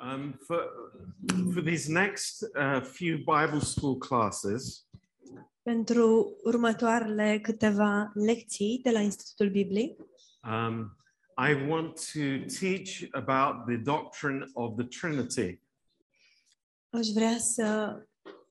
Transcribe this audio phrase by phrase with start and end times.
[0.00, 0.60] Um, for,
[1.52, 4.86] for these next uh, few Bible school classes,
[5.62, 9.96] Pentru următoarele câteva lecții de la Institutul Bibliei,
[10.42, 10.96] um,
[11.36, 12.20] I want to
[12.60, 15.60] teach about the doctrine of the Trinity.
[16.90, 17.98] aș vrea să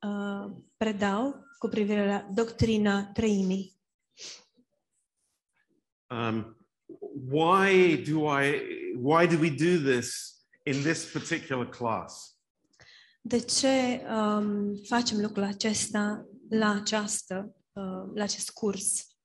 [0.02, 3.76] uh, predau cu privire la doctrina treimii.
[6.10, 6.58] Um,
[7.30, 8.62] why do I?
[9.02, 10.37] Why do we do this
[10.68, 12.38] in this particular class?
[13.22, 19.18] De ce um, facem lucrul acesta la această, uh, la acest curs?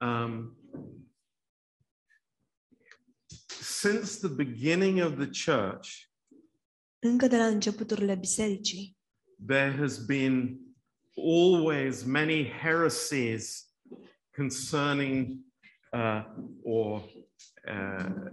[0.00, 0.56] Um,
[3.60, 6.06] since the beginning of the church,
[7.00, 8.98] Încă de la începuturile bisericii
[9.46, 10.58] there has been
[11.16, 13.68] always many heresies
[14.34, 15.44] concerning
[15.92, 16.24] uh,
[16.62, 17.02] or
[17.66, 18.30] uh,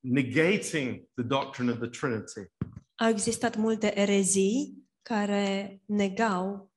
[0.00, 2.50] negating the doctrine of the Trinity.
[2.96, 6.72] au existat multe erezii care negau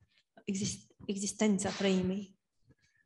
[0.45, 2.37] exist- existența treimii.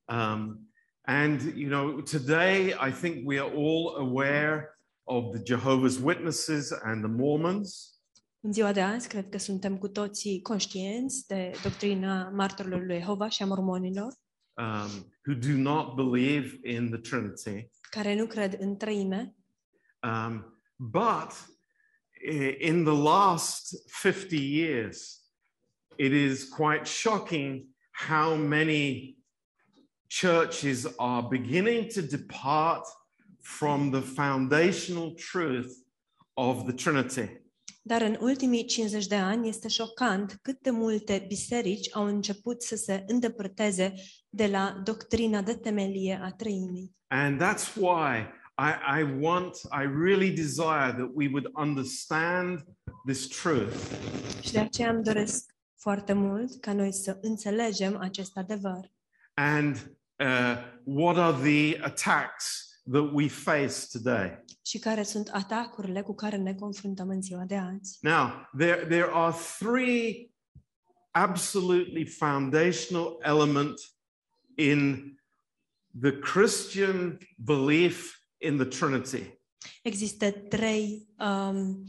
[0.06, 0.70] Um,
[1.02, 4.70] and, you know, today I think we are all aware
[5.04, 7.90] of the Jehovah's Witnesses and the Mormons.
[8.40, 13.28] În ziua de azi, cred că suntem cu toții conștienți de doctrina martorilor lui Jehova
[13.30, 14.14] și a mormonilor,
[14.58, 17.70] um, who do not believe in the Trinity.
[17.90, 19.36] care nu cred în treime,
[20.06, 20.44] Um,
[20.78, 21.34] but
[22.22, 25.22] in the last 50 years,
[25.98, 29.18] it is quite shocking how many
[30.10, 32.86] churches are beginning to depart
[33.42, 35.74] from the foundational truth
[36.38, 37.30] of the Trinity.
[37.88, 42.76] Dar în ultimii 50 de ani este șocant cât de multe biserici au început să
[42.76, 43.94] se îndepărteze
[44.30, 46.96] de la doctrina de temelie a treimii.
[47.08, 52.66] And that's why I, I want, I really desire that we would understand
[53.06, 53.76] this truth
[54.42, 58.92] Și de aceea îmi doresc foarte mult ca noi să înțelegem acest adevăr.
[59.34, 59.76] and
[60.20, 64.44] uh, what are the attacks that we face today.
[64.66, 67.98] Și care sunt atacurile cu care ne confruntăm în ziua de azi.
[68.02, 70.30] Now, there, there are three
[71.12, 73.96] absolutely foundational elements
[74.56, 75.12] in
[76.02, 79.40] the Christian belief in the Trinity.
[79.84, 81.84] Există trei um,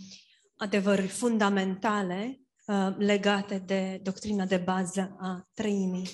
[0.56, 6.08] adevăruri fundamentale uh, legate de doctrina de bază a treimii,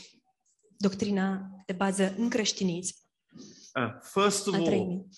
[0.76, 3.02] doctrina de bază în creștinism
[3.74, 5.08] Uh, first of a all, treimii.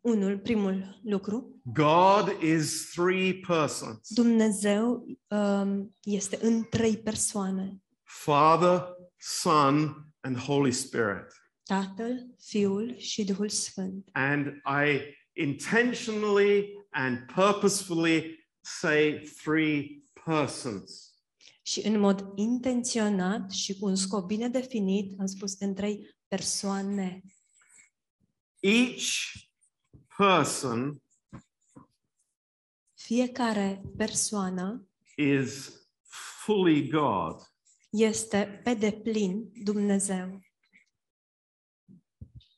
[0.00, 8.84] Unul, primul lucru, God is three persons Dumnezeu um, este în trei persoane, Father,
[9.16, 11.26] Son, and Holy Spirit.
[11.64, 14.08] Tatăl, Fiul și Duhul Sfânt.
[14.12, 15.00] And I
[15.32, 21.06] intentionally and purposefully say three persons.
[21.62, 27.22] Și în mod intenționat și cu un scop bine definit, am spus în trei persoane.
[28.60, 29.32] Each
[30.16, 31.02] person
[32.94, 35.72] Fiecare persoană is
[36.44, 37.36] fully God.
[37.90, 40.40] este pe deplin Dumnezeu.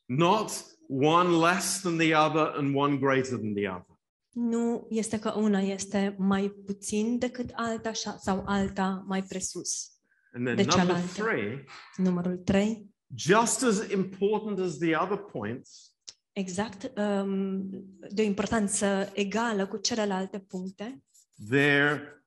[0.05, 0.51] Not
[0.87, 3.99] one less than the other and one greater than the other.
[4.29, 9.89] Nu este că una este mai puțin decât alta șa- sau alta mai presus.
[10.33, 11.21] And then De number cealaltă.
[11.23, 11.65] three,
[11.97, 15.93] Numărul 3, just as important as the other points,
[16.31, 17.69] exact um,
[18.11, 21.03] de o importanță egală cu celelalte puncte,
[21.49, 22.23] there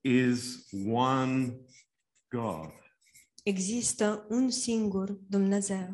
[0.00, 1.56] is one
[2.28, 2.70] God.
[3.42, 5.88] există un singur Dumnezeu.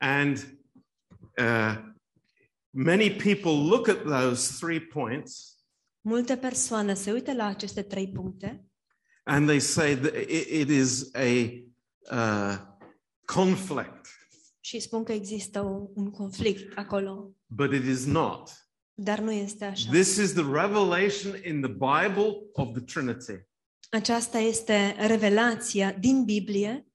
[0.00, 0.36] And
[1.38, 1.76] uh,
[2.70, 5.54] many people look at those three points
[6.00, 8.70] Multe persoane se uită la aceste trei puncte
[9.24, 11.64] and they say that it, it is a
[12.10, 12.58] uh,
[13.24, 14.06] conflict,
[14.60, 15.60] și spun că există
[15.94, 18.50] un, conflict acolo, but it is not.
[18.94, 19.90] dar nu este așa.
[19.90, 23.48] This is the revelation in the Bible of the Trinity.
[23.90, 26.86] Aceasta este revelația din Biblie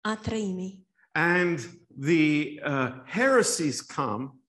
[0.00, 0.86] a treimii.
[1.12, 4.40] And the uh, heresies come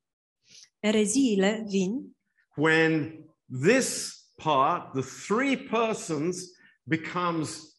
[0.84, 2.16] Ereziile vin
[2.56, 6.52] when this part, the three persons,
[6.88, 7.76] becomes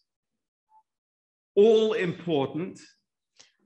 [1.55, 2.81] all important.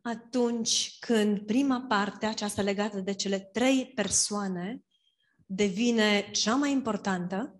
[0.02, 4.84] Atunci când prima parte, aceasta legată de cele trei persoane,
[5.46, 7.54] devine cea mai importantă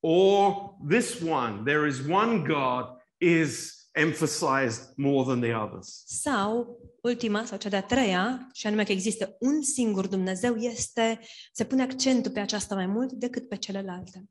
[0.00, 6.02] or this one, there is one God, is emphasized more than the others.
[6.06, 11.20] Sau ultima sau cea de-a treia, și anume că există un singur Dumnezeu, este
[11.52, 14.24] se pune accentul pe aceasta mai mult decât pe celelalte.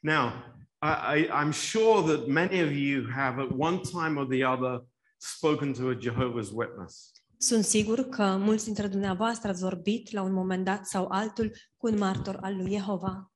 [0.00, 0.30] Now,
[0.82, 4.84] I, I, I'm sure that many of you have at one time or the other
[5.16, 7.10] spoken to a Jehovah's Witness.
[7.36, 11.86] Sunt sigur că mulți dintre dumneavoastră ați vorbit la un moment dat sau altul cu
[11.86, 13.32] un martor al lui Jehova.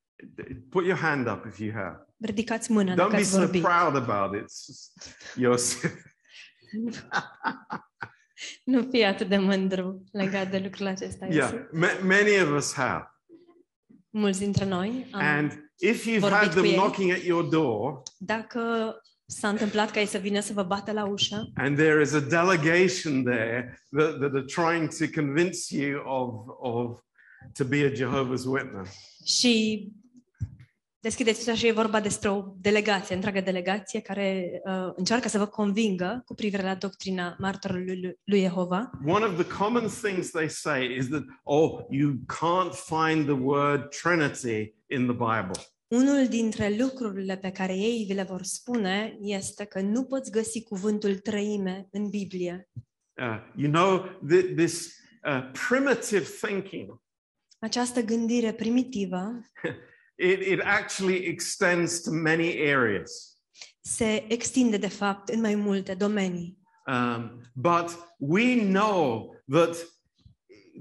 [0.69, 2.06] Put your hand up if you have.
[2.21, 3.63] Ridicați mâna Don't dacă be ați so vorbit.
[3.63, 4.45] proud about it.
[4.45, 4.65] It's
[5.37, 5.91] just- You're,
[8.65, 11.27] Nu fi atât de mândru legat de lucrul acesta.
[11.27, 11.61] yeah, Iosif.
[11.73, 13.11] ma- many of us have.
[14.11, 16.75] Mulți dintre noi am, And if you've vorbit had them cu ei.
[16.75, 18.61] knocking at your door dacă
[19.27, 22.21] s-a întâmplat ca ei să vină să vă bată la ușă and there is a
[22.21, 26.99] delegation there that, that are trying to convince you of, of
[27.53, 28.91] to be a Jehovah's Witness,
[29.25, 29.87] și
[31.06, 35.47] deschideți ușa și e vorba despre o delegație, întreagă delegație care uh, încearcă să vă
[35.47, 38.91] convingă cu privire la doctrina martorului lui, lui Jehova.
[39.06, 43.88] one of the common things they say is that, oh, you can't find the word
[44.03, 45.61] Trinity in the Bible.
[45.88, 50.62] Unul dintre lucrurile pe care ei vi le vor spune este că nu poți găsi
[50.62, 52.69] cuvântul trăime în Biblie.
[53.20, 54.94] Uh, you know, th- this
[55.29, 57.00] uh, primitive thinking,
[57.59, 59.41] Această gândire primitivă
[60.19, 63.37] it, it actually extends to many areas.
[63.81, 66.59] se extinde de fapt în mai multe domenii.
[66.87, 69.77] Um, but we know that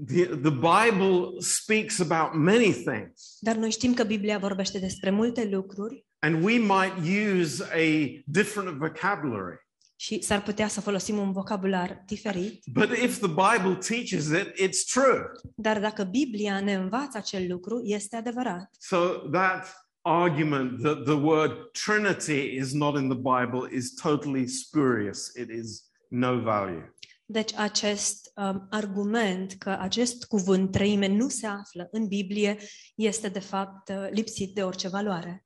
[0.06, 5.44] the, the Bible speaks about many things, Dar noi știm că Biblia vorbește despre multe
[5.44, 9.58] lucruri and we might use a different vocabulary.
[9.96, 14.92] Și s-ar putea să folosim un vocabular diferit, But if the Bible teaches it, it's
[14.92, 15.22] true.
[15.54, 18.70] dar dacă Biblia ne învață acel lucru, este adevărat.
[18.78, 18.96] So
[19.30, 25.32] that argument that the word Trinity is not in the Bible is totally spurious.
[25.34, 26.94] It is no value.
[27.28, 32.58] Deci acest um, argument că acest cuvânt treime nu se află în Biblie
[32.94, 35.42] este de fapt uh, lipsit de orice valoare.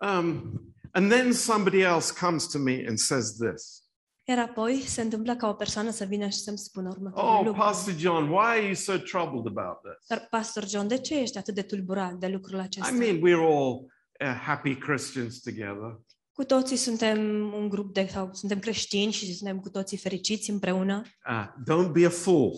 [0.00, 3.80] Um, and then somebody else comes to me and says this
[4.24, 7.60] Iar apoi se întâmplă ca o persoană să vină și să-mi spună următorul Oh, lucru.
[7.60, 10.06] Pastor John, why are you so troubled about this?
[10.08, 12.90] Dar, Pastor John, de ce ești atât de tulburat de lucrul I acesta?
[12.90, 16.00] mean, we're all uh, happy Christians together.
[16.32, 17.18] Cu toții suntem
[17.54, 21.02] un grup de, sau suntem creștini și suntem cu toții fericiți împreună.
[21.28, 22.52] Uh, don't be a fool.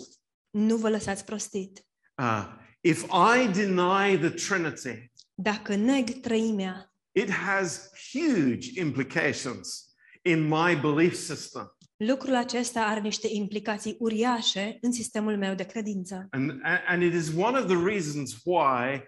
[0.51, 1.87] Nu vă lăsați prostit.
[2.19, 2.47] Uh,
[2.81, 11.14] if I deny the Trinity, Dacă neg trăimea, it has huge implications in my belief
[11.14, 11.76] system.
[11.96, 16.26] lucrul acesta are niște implicații uriașe în sistemul meu de credință.
[16.31, 19.02] And, and it is one of the reasons why,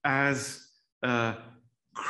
[0.00, 0.60] as
[0.98, 1.34] uh,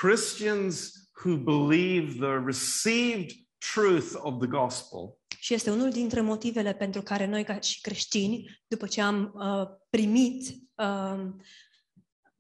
[0.01, 0.93] Christians
[1.25, 3.31] who believe the received
[3.75, 8.61] truth of the gospel, Și este unul dintre motivele pentru care noi, ca și creștini,
[8.67, 11.29] după ce am uh, primit, uh,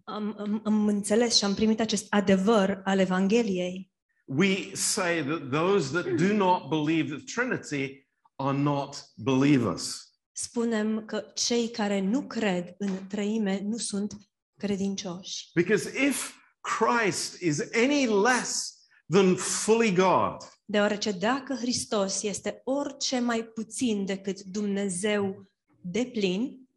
[0.09, 3.91] am, am, am înțeles și am primit acest adevăr al Evangheliei,
[4.25, 10.11] we say that those that do not believe the Trinity are not believers.
[10.33, 14.17] spunem că cei care nu cred în trăime nu sunt
[14.59, 15.51] credincioși.
[15.55, 18.75] Because if Christ is any less
[19.09, 20.37] than fully God,
[20.69, 25.51] Deoarece dacă Hristos este orice mai puțin decât Dumnezeu
[25.81, 26.69] de plin,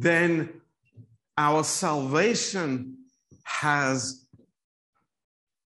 [0.00, 0.62] then
[1.36, 2.98] our salvation
[3.42, 4.28] has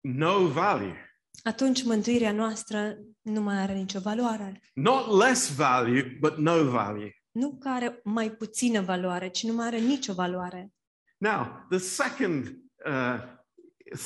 [0.01, 0.95] no value.
[1.43, 4.61] atunci mântuirea noastră nu mai are nicio valoare.
[4.73, 7.13] Not less value, but no value.
[7.31, 10.73] Nu că are mai puțină valoare, ci nu mai are nicio valoare.
[11.17, 12.45] Now, the second
[12.85, 13.19] uh,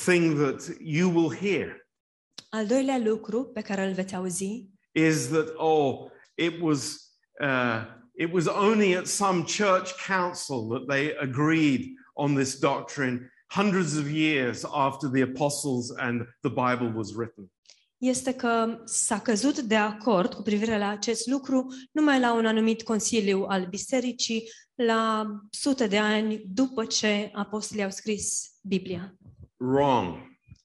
[0.04, 1.82] thing that you will hear
[2.50, 6.96] Al doilea lucru pe care îl veți auzi is that, oh, it was,
[7.40, 7.82] uh,
[8.14, 11.82] it was only at some church council that they agreed
[12.14, 17.48] on this doctrine hundreds of years after the apostles and the Bible was written.
[17.98, 22.82] este că s-a căzut de acord cu privire la acest lucru numai la un anumit
[22.82, 24.42] consiliu al bisericii,
[24.74, 29.14] la sute de ani după ce apostolii au scris Biblia.
[29.56, 30.14] Wrong.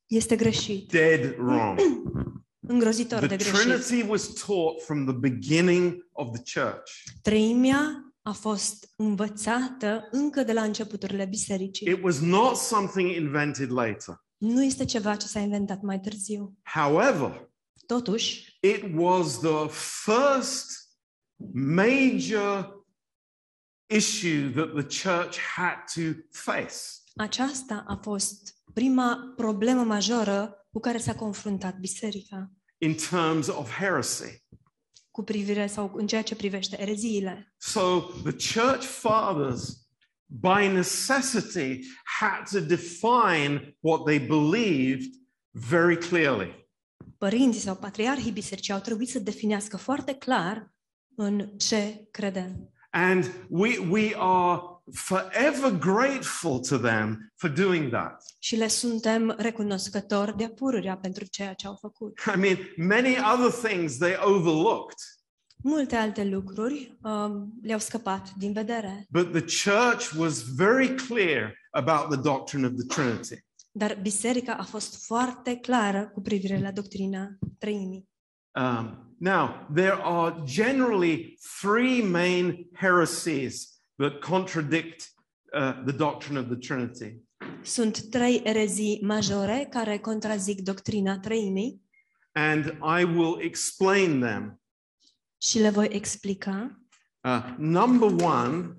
[0.08, 1.80] Este greșit, Dead wrong.
[2.70, 3.84] îngrozitor The de greșit.
[3.84, 6.92] Trinity was taught from the beginning of the church.
[7.22, 11.88] Treimea a fost învățată încă de la începuturile bisericii.
[11.92, 14.24] It was not something invented later.
[14.38, 16.58] Nu este ceva ce s-a inventat mai târziu.
[16.64, 17.50] However,
[17.86, 19.68] Totuși, it was the
[20.04, 20.90] first
[21.54, 22.86] major
[23.86, 26.76] issue that the church had to face.
[27.16, 32.52] aceasta a fost prima problemă majoră cu care s-a confruntat biserica.
[32.82, 34.48] In terms of heresy.
[35.12, 37.54] cu privire sau în ceea ce privește ereziile.
[37.58, 39.88] So the church fathers,
[40.26, 45.12] by necessity, had to define what they believed
[45.52, 46.70] very clearly.
[47.18, 50.74] Părinții sau patriarhii bisericii au trebuit să definească foarte clar
[51.16, 52.74] în ce credem.
[52.92, 54.62] And we, we are
[54.94, 58.24] forever grateful to them for doing that.
[58.40, 62.20] Și le suntem recunoscători de pururea pentru ceea ce au făcut.
[62.36, 64.98] I mean, many other things they overlooked,
[65.64, 72.10] Multe alte lucruri um, le-au scăpat din vedere, but the church was very clear about
[72.10, 73.48] the doctrine of the Trinity.
[73.72, 78.10] dar biserica a fost foarte clară cu privire la doctrina trăimii.
[78.60, 85.14] Um, now, there are generally three main heresies that contradict
[85.54, 87.24] uh, the doctrine of the Trinity.
[87.64, 91.82] Sunt trei erezii majore care contrazic doctrina trăimii
[92.32, 92.66] And
[93.00, 94.62] I will explain them.
[95.42, 96.82] și le voi explica.
[97.24, 98.74] Uh, number one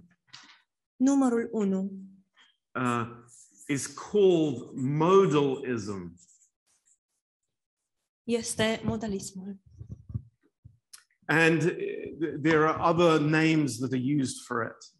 [0.96, 1.92] Numărul 1
[2.74, 3.06] uh,
[3.68, 6.14] is called modalism.
[8.24, 9.56] este modalismul.
[11.26, 15.00] And uh, there are other names that are used for it.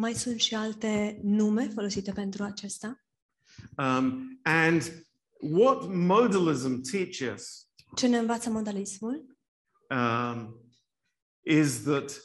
[0.00, 3.04] Mai sunt și alte nume folosite pentru acesta.
[3.76, 5.06] Um, and
[5.40, 9.36] what modalism teaches Ce ne învață modalismul?
[9.90, 10.62] um,
[11.42, 12.20] is that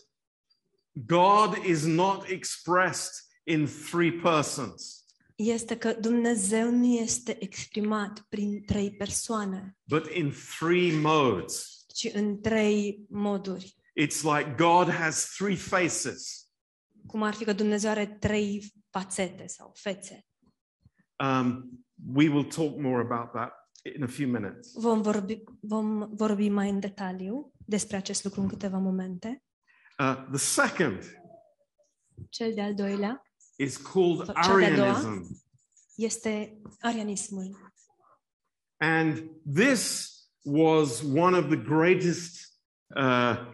[0.93, 3.11] God is not expressed
[3.43, 4.97] in three persons,
[5.35, 11.85] Este că Dumnezeu nu este exprimat prin trei persoane, but in three modes.
[11.93, 13.75] ci în trei moduri.
[14.01, 16.42] It's like God has three faces.
[17.13, 20.25] Cum ar fi că Dumnezeu are trei fațete sau fețe.
[21.23, 21.69] Um,
[22.13, 23.51] we will talk more about that
[23.95, 24.71] in a few minutes.
[24.75, 29.43] Vom vorbi, vom vorbi mai în detaliu despre acest lucru în câteva momente.
[29.99, 31.03] Uh, the second
[32.29, 33.21] Cel de-al doilea
[33.55, 34.97] is called Cea de-a doua?
[34.97, 35.45] Arianism.
[35.95, 37.73] este arianismul.
[38.77, 42.59] And this was one of the greatest
[42.95, 43.52] uh,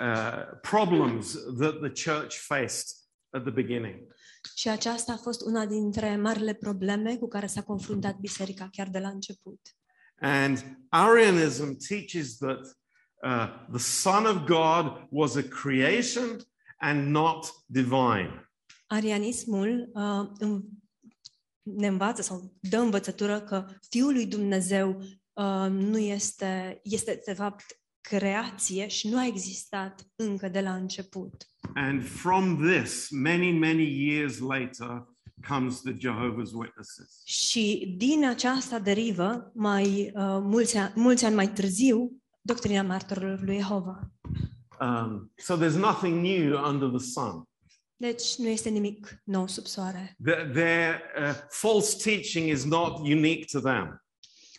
[0.00, 2.86] uh, problems that the church faced
[3.30, 4.14] at the beginning.
[4.54, 8.98] Și aceasta a fost una dintre marile probleme cu care s-a confruntat biserica chiar de
[8.98, 9.60] la început.
[10.20, 12.60] And Arianism teaches that
[13.22, 16.36] uh, the Son of God was a creation
[16.78, 18.50] and not divine.
[18.86, 20.62] Arianismul uh, în-
[21.62, 25.00] ne învață sau dă învățătură că Fiul lui Dumnezeu
[25.32, 27.64] uh, nu este, este de fapt
[28.08, 31.50] creație și nu a existat încă de la început.
[31.74, 35.06] And from this, many, many years later,
[35.48, 37.22] comes the Jehovah's Witnesses.
[37.24, 43.56] Și din aceasta derivă, mai uh, mulți, ani, mulți ani mai târziu, doctrina martorilor lui
[43.56, 44.10] Jehova.
[44.80, 47.42] Um, so there's nothing new under the sun.
[47.96, 50.16] Deci nu este nimic nou sub soare.
[50.24, 54.04] Their, their uh, false teaching is not unique to them.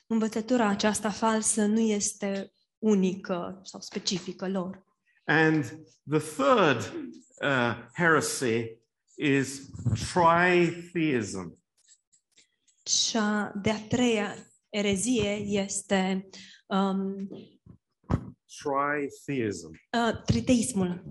[0.07, 4.85] Învățătura aceasta falsă nu este unică sau specifică lor.
[5.25, 5.63] And
[6.09, 6.93] the third
[7.41, 8.77] uh, heresy
[9.15, 11.57] is tritheism.
[12.83, 14.35] Cea de-a treia
[14.69, 15.29] erezie
[15.59, 16.29] este
[16.65, 17.27] um,
[18.63, 19.71] Tritheism.
[19.93, 21.03] uh, triteismul.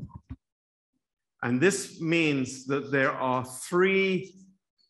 [1.39, 4.35] And this means that there are three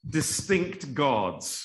[0.00, 1.64] distinct gods.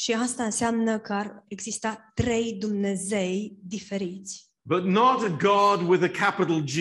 [0.00, 6.26] Și asta înseamnă că ar exista trei Dumnezei diferiți, But not a God with a
[6.26, 6.76] capital G,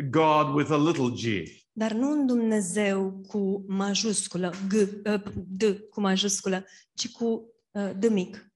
[0.00, 1.48] a God with a little g.
[1.72, 8.08] dar nu un Dumnezeu cu majusculă, G, uh, D cu majusculă, ci cu uh, D
[8.08, 8.52] mic.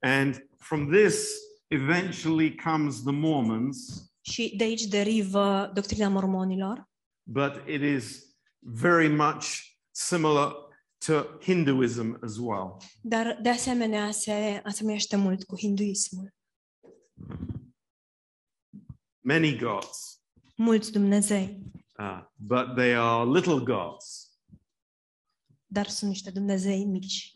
[0.00, 1.28] And from this
[1.66, 3.76] eventually comes the Mormons,
[4.20, 6.88] Și de aici derivă doctrina mormonilor,
[7.22, 9.44] but it is very much
[9.90, 10.67] similar
[11.06, 12.76] to Hinduism as well.
[13.02, 16.34] dar de asemenea se asemenește mult cu hinduismul.
[19.20, 20.20] Many gods,
[20.56, 21.62] Mulți Dumnezei,
[21.98, 24.32] uh, but they are little gods.
[25.66, 27.32] dar sunt niște Dumnezei mici.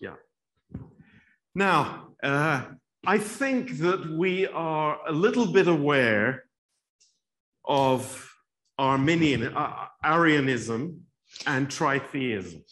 [1.55, 2.71] Now, uh,
[3.15, 6.51] I think that we are a little bit aware
[7.61, 8.31] of
[8.75, 11.07] Arminian, uh, Arianism
[11.45, 12.65] and tritheism.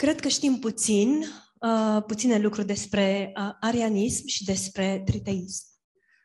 [0.00, 1.22] Cred că știm puțin,
[1.60, 5.64] uh, puține lucruri despre uh, arianism și despre triteism.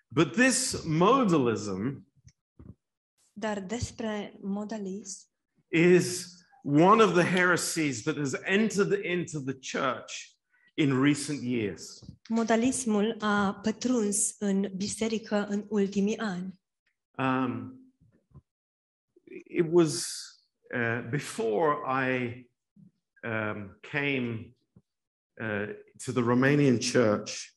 [0.08, 2.08] But this modalism
[3.32, 5.28] Dar despre modalism
[5.68, 6.32] is
[6.64, 10.14] one of the heresies that has entered into the church
[10.74, 12.00] in recent years.
[12.30, 16.60] Modalismul a pătruns în biserică în ultimii ani.
[17.18, 17.80] Um,
[19.48, 20.06] it was
[20.76, 21.78] uh, before
[22.08, 22.46] I
[23.26, 24.56] um, came
[25.42, 25.74] uh,
[26.06, 27.54] to the Romanian church.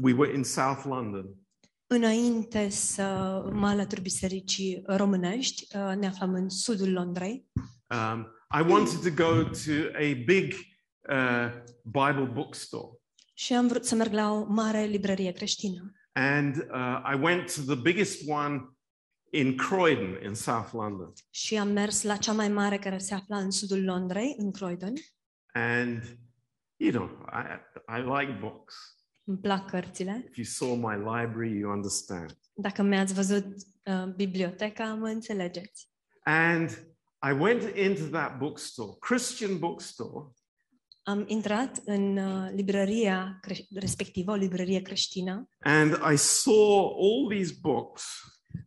[0.00, 1.26] We were in South London,
[1.92, 3.02] Înainte să
[3.52, 7.46] mă alătur bisericii românești, uh, ne aflam în sudul Londrei
[7.90, 8.26] um,
[8.58, 10.52] I wanted to go to a big
[11.08, 11.52] uh,
[11.82, 13.00] Bible bookstore.
[13.34, 15.92] și am vrut să merg la o mare librărie creștină.
[16.12, 18.78] And uh, I went to the biggest one
[19.30, 21.12] in Croydon, in South London.
[21.30, 24.92] Și am mers la cea mai mare care se afla în sudul Londrei, în Croydon.
[25.52, 26.18] And,
[26.76, 27.42] you know, I,
[27.98, 28.74] I like books.
[29.24, 30.24] Îmi plac cărțile.
[30.28, 32.38] If you saw my library, you understand.
[32.52, 33.46] Dacă mi-ați văzut
[33.84, 35.88] uh, biblioteca, mă înțelegeți.
[36.22, 36.70] And
[37.28, 40.32] I went into that bookstore, Christian bookstore,
[41.02, 43.40] Am intrat în uh, librăria
[43.74, 48.04] respectivă, o librărie creștină, and I saw all these books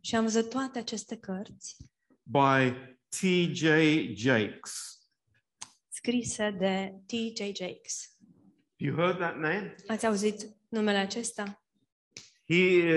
[0.04, 1.76] și am văzut toate aceste cărți
[2.22, 2.72] by
[3.08, 3.62] T.J.
[4.14, 4.98] Jakes.
[5.88, 7.56] scrise de T.J.
[7.56, 8.16] Jakes.
[8.76, 9.74] You heard that name?
[9.86, 11.62] Ați auzit numele acesta?
[12.48, 12.54] He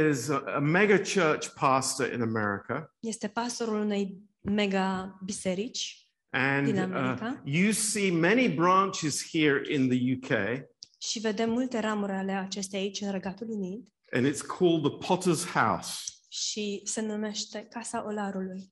[0.10, 2.96] is a, a mega church pastor in America.
[3.00, 7.42] Este pastorul unei mega biserici And Din uh, America.
[7.46, 10.62] you see many branches here in the UK,
[10.98, 15.52] și vedem multe ramuri ale acestei aici în Regatul Unit and it's called the Potter's
[15.54, 16.17] House.
[16.38, 18.72] Și se numește Casa Olarului.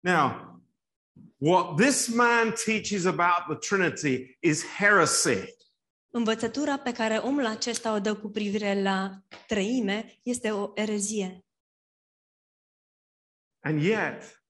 [0.00, 0.60] Now,
[1.36, 5.58] what this man teaches about the Trinity is heresy.
[6.12, 11.44] Învățătura pe care omul acesta o dă cu privire la treime este o erezie.
[13.60, 14.44] And yet,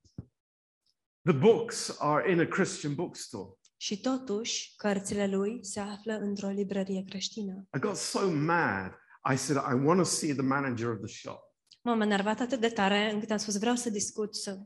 [1.23, 3.55] the books are in a Christian bookstore.
[3.77, 7.69] Și totuși, cărțile lui se află într-o librărie creștină.
[7.77, 8.99] I got so mad.
[9.33, 11.39] I said, I want to see the manager of the shop.
[11.83, 14.59] M-am enervat atât de tare încât am spus vreau să discut, să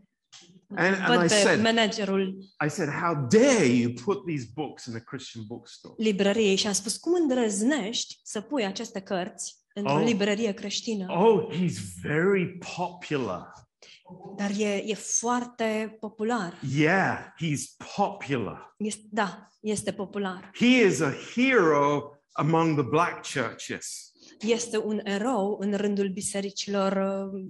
[0.76, 4.84] And- and văd I pe said- managerul I said, How dare you put these books
[4.84, 5.94] in a Christian bookstore?
[5.98, 10.04] librăriei și am spus cum îndrăznești să pui aceste cărți într-o Oh.
[10.04, 11.06] librărie creștină.
[11.12, 13.52] Oh, he's very popular.
[14.36, 16.58] Dar e, e foarte popular.
[16.76, 17.60] Yeah, he's
[17.96, 18.74] popular.
[18.78, 20.50] Este, da, este popular.
[20.54, 24.12] He is a hero among the black churches.
[24.40, 26.92] Este un erou în rândul bisericilor
[27.32, 27.44] uh,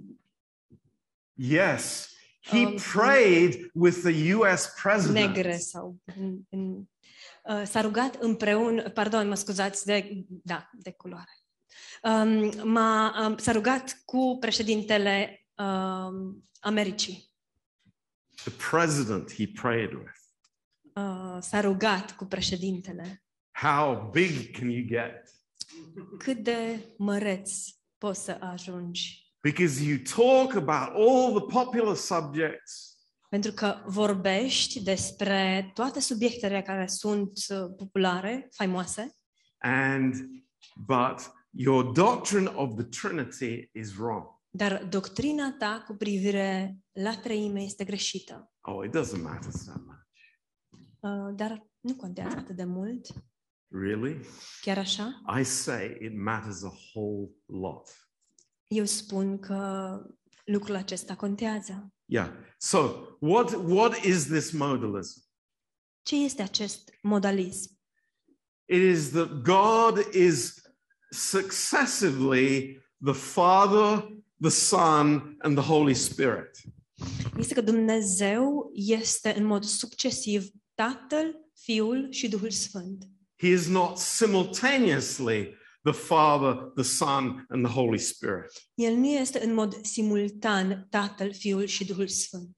[1.34, 2.08] Yes,
[2.40, 5.26] he Um, prayed with the US president.
[5.26, 6.76] negre sau în, în,
[7.44, 11.38] uh, s-a rugat împreună, pardon, mă scuzați, de, da, de culoare.
[12.02, 17.32] Um, m-a, um, s-a rugat cu președintele um, Americii.
[18.44, 20.12] The president he prayed with.
[20.92, 23.24] Uh, s-a rugat cu președintele.
[23.50, 25.30] How big can you get?
[26.18, 27.50] Cât de măreț
[27.98, 29.32] poți să ajungi?
[29.40, 36.86] Because you talk about all the popular subjects, Pentru că vorbești despre toate subiectele care
[36.86, 39.16] sunt uh, populare, faimoase,
[39.58, 40.14] and
[40.86, 44.26] but your doctrine of the Trinity is wrong.
[44.50, 48.52] dar doctrina ta cu privire la treime este greșită.
[48.60, 50.02] Oh, it doesn't matter so much.
[51.00, 53.06] Uh, dar nu contează atât de mult.
[53.76, 54.20] Really?
[54.60, 55.22] Chiar așa?
[55.40, 57.88] I say it matters a whole lot.
[58.68, 60.00] Eu spun că
[60.44, 61.92] lucrul acesta contează.
[62.04, 62.30] Yeah.
[62.58, 62.78] So,
[63.20, 65.22] what what is this modalism?
[66.02, 67.78] Ce este acest modalism?
[68.64, 70.62] It is that God is
[71.10, 74.08] successively the Father,
[74.40, 76.50] the Son, and the Holy Spirit.
[77.38, 83.08] Este că Dumnezeu este în mod succesiv Tatăl, Fiul și Duhul Sfânt.
[83.36, 88.52] He is not simultaneously the Father, the Son, and the Holy Spirit.
[88.74, 92.56] El nu este în mod simultan Tatăl, Fiul și Duhul Sfânt.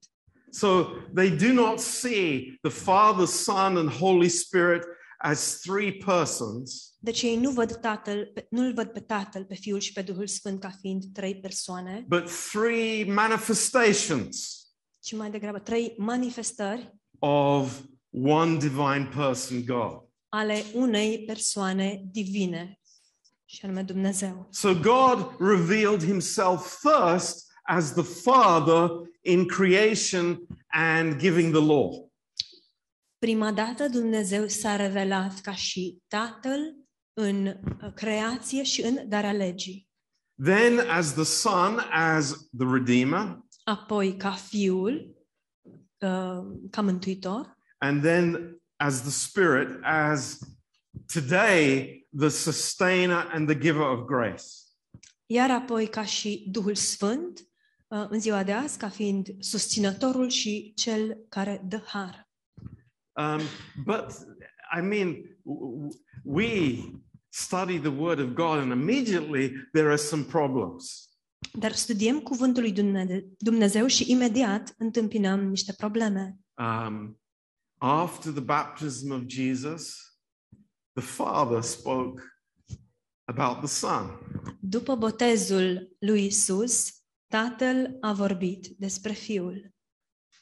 [0.50, 0.84] So
[1.14, 4.82] they do not see the Father, Son, and Holy Spirit
[5.18, 9.92] as three persons, Deci ei nu văd Tatăl, nu-l văd pe Tatăl, pe Fiul și
[9.92, 14.66] pe Duhul Sfânt ca fiind trei persoane, but three manifestations
[15.06, 20.05] ci mai degrabă trei manifestări of one divine person, God.
[20.28, 22.80] Ale unei persoane divine,
[23.44, 24.48] și anume Dumnezeu.
[24.50, 32.12] So God revealed himself first as the Father in creation and giving the law.
[33.18, 36.76] Prima dată Dumnezeu s-a revelat ca și Tatăl
[37.12, 39.88] în uh, creație și în darea legii.
[40.44, 45.16] Then as the Son, as the Redeemer, Apoi ca Fiul,
[45.98, 46.38] uh,
[46.70, 50.38] ca Mântuitor, and then as the Spirit, as
[51.12, 54.44] today the sustainer and the giver of grace.
[55.26, 57.40] Iar apoi ca și Duhul Sfânt,
[57.88, 62.28] uh, în ziua de azi, ca fiind susținătorul și cel care dă har.
[63.12, 63.40] Um,
[63.84, 64.06] but
[64.78, 66.78] I mean, w- w- we
[67.28, 71.10] study the Word of God, and immediately there are some problems.
[71.58, 76.36] Dar studiem cuvântul lui Dumne- Dumnezeu și imediat întâmpinăm niște probleme.
[76.54, 77.20] Um,
[77.86, 80.16] after the baptism of Jesus,
[80.94, 82.20] the Father spoke
[83.24, 84.18] about the Son.
[84.60, 86.90] După botezul lui Isus,
[87.26, 89.74] Tatăl a vorbit despre Fiul.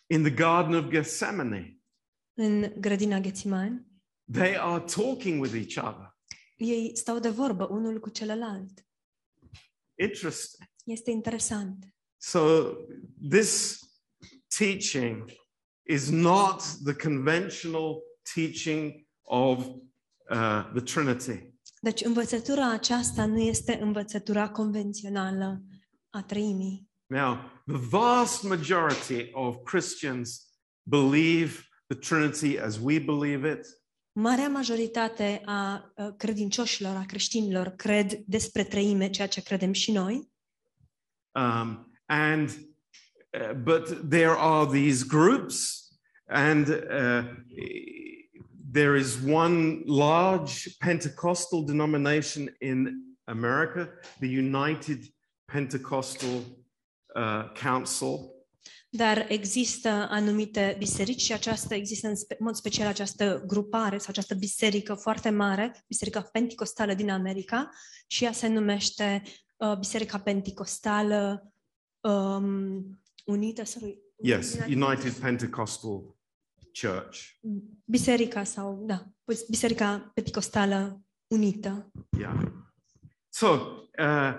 [0.06, 1.78] In the Garden of Gethsemane,
[2.34, 3.86] În grădina Ghețimani,
[4.32, 6.16] they are talking with each other.
[6.56, 8.86] ei stau de vorbă unul cu celălalt.
[9.98, 10.68] Interesting.
[10.84, 11.94] Este interesant.
[12.16, 12.72] So,
[13.28, 13.78] this
[14.58, 15.30] teaching
[15.88, 18.02] is not the conventional
[18.34, 19.66] teaching of
[20.30, 21.52] uh, the Trinity.
[21.80, 25.62] Deci învățătura aceasta nu este învățătura convențională
[26.10, 26.88] a treimii.
[27.06, 30.46] Now, the vast majority of Christians
[30.82, 31.52] believe
[31.86, 33.66] the Trinity as we believe it.
[34.12, 40.32] Marea majoritate a uh, credincioșilor, a creștinilor, cred despre treime ceea ce credem și noi,
[41.34, 42.73] Um, and
[43.34, 45.88] uh, but there are these groups,
[46.28, 47.22] and uh,
[48.72, 53.88] there is one large Pentecostal denomination in America,
[54.20, 55.08] the United
[55.46, 56.44] Pentecostal
[57.16, 58.34] uh, Council,
[58.96, 64.94] dar există anumite biserici și aceasta există în mod special această grupare sau această biserică
[64.94, 67.70] foarte mare, Biserica Pentecostală din America
[68.06, 69.22] și ea se numește
[69.56, 71.52] uh, Biserica Pentecostală
[72.00, 76.16] um, Unită, sorry, yes, United Pentecostal
[76.80, 77.18] Church.
[77.84, 79.06] Biserica sau, da,
[79.48, 81.90] Biserica Pentecostală Unită.
[82.18, 82.52] Yeah.
[83.28, 83.46] So,
[83.98, 84.32] uh,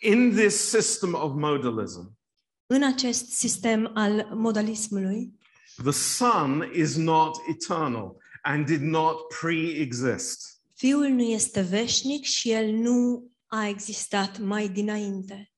[0.00, 2.16] in this system of modalism,
[2.66, 5.38] În acest sistem al modalismului,
[5.82, 10.62] the Son is not eternal and did not pre exist.
[10.74, 15.52] Fiul nu este veșnic și el nu a existat mai dinainte.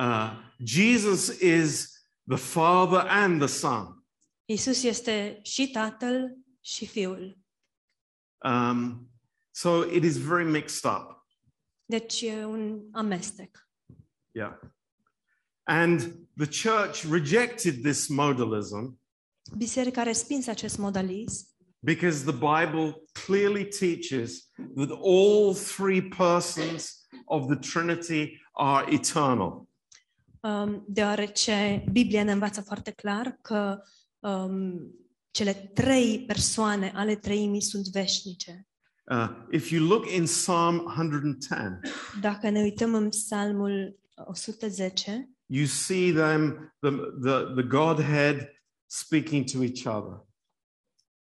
[0.00, 1.90] Uh, Jesus is
[2.26, 4.04] the Father and the Son.
[4.46, 7.38] Isus este și Tatăl și Fiul.
[8.44, 9.10] Um,
[9.50, 11.26] so it is very mixed up.
[11.84, 13.68] Deci e un amestec.
[14.32, 14.52] Yeah.
[15.62, 16.00] And
[16.36, 18.98] the church rejected this modalism
[19.56, 21.48] Biserica a respins acest modalism
[21.82, 22.94] because the Bible
[23.26, 29.69] clearly teaches that all three persons of the Trinity are eternal.
[30.40, 33.82] Um, deoarece Biblia ne învață foarte clar că
[34.18, 34.94] um,
[35.30, 38.68] cele trei persoane ale treimii sunt veșnice.
[39.10, 41.80] Uh, if you look in Psalm 110,
[42.20, 46.90] Dacă ne uităm în Psalmul 110, you see them, the,
[47.22, 48.48] the, the Godhead
[48.86, 50.28] speaking to each other.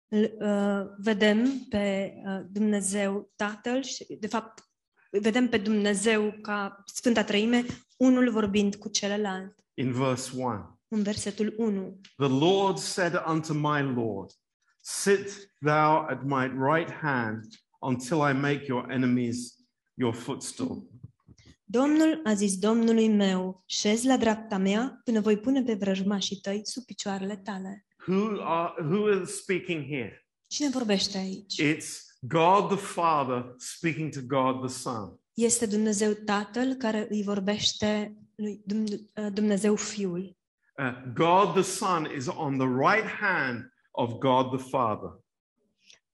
[0.09, 4.69] îl, uh, vedem pe uh, Dumnezeu Tatăl și, de fapt,
[5.11, 7.65] vedem pe Dumnezeu ca Sfânta Treime,
[7.97, 9.55] unul vorbind cu celălalt.
[9.75, 12.01] In verse 1, În versetul 1.
[12.17, 14.31] the Lord said unto my Lord,
[14.81, 17.45] Sit thou at my right hand
[17.81, 19.55] until I make your enemies
[19.95, 20.89] your footstool.
[21.65, 26.61] Domnul a zis Domnului meu, șezi la dreapta mea până voi pune pe vrăjmașii tăi
[26.65, 27.87] sub picioarele tale.
[28.07, 30.27] Who are who is speaking here?
[30.47, 31.63] Cine vorbește aici?
[31.63, 35.21] It's God the Father speaking to God the Son.
[35.33, 40.37] Este Dumnezeu Tatăl care îi vorbește lui Dumne- Dumnezeu Fiul.
[40.79, 45.21] Uh, God the Son is on the right hand of God the Father.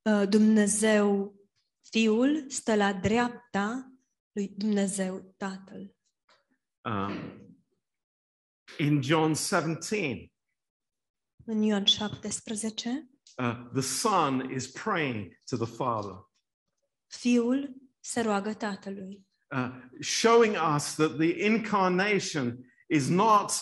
[0.03, 1.35] Uh, Dumnezeu
[1.91, 3.93] Fiul stă la dreapta
[4.33, 5.95] lui Dumnezeu Tatăl.
[6.85, 7.13] Um,
[8.79, 10.33] in John 17,
[11.45, 16.31] În Ioan 17, uh, the Son is praying to the Father,
[17.07, 19.71] Fiul se roagă Tatălui, uh,
[20.01, 23.53] showing us that the incarnation is not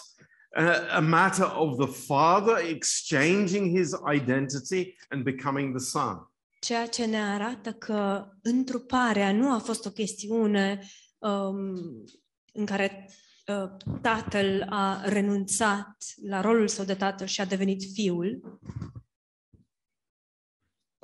[0.56, 6.26] a, a matter of the Father exchanging his identity and becoming the Son.
[6.62, 10.80] ceea ce ne arată că întruparea nu a fost o chestiune
[11.18, 12.04] um,
[12.52, 13.10] în care
[13.46, 18.58] uh, tatăl a renunțat la rolul său de tatăl și a devenit fiul.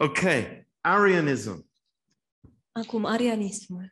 [0.00, 1.66] Okay, Arianism.
[2.72, 3.90] Acum, arianismul.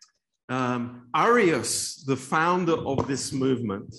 [0.49, 3.95] Um, Arius, the founder of this movement,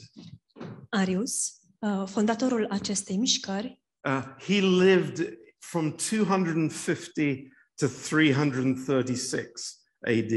[0.90, 9.52] Arius, uh, fondatorul acestei mișcări, uh, he lived from 250 to 336
[10.00, 10.32] AD.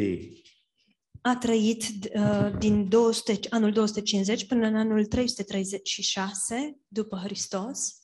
[1.20, 7.99] A trăit uh, din 200, anul 250 până în anul 336 după Hristos.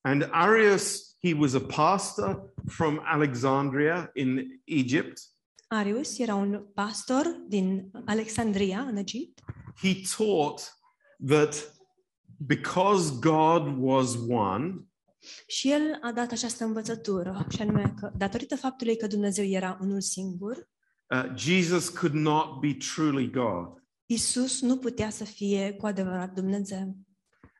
[0.00, 5.20] And Arius, he was a pastor from Alexandria in Egypt.
[5.66, 9.40] Arius era un pastor din Alexandria, în Egipt.
[9.82, 10.78] He taught
[11.26, 11.76] that
[12.36, 14.88] because God was one,
[15.46, 20.00] Și el a dat această învățătură, și anume că, datorită faptului că Dumnezeu era unul
[20.00, 20.68] singur,
[21.14, 23.82] uh, Jesus could not be truly God.
[24.06, 26.96] Isus nu putea să fie cu adevărat Dumnezeu.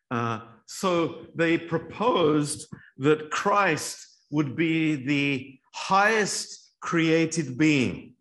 [0.07, 3.97] Uh, so they proposed that Christ
[4.29, 8.17] would be the highest created being.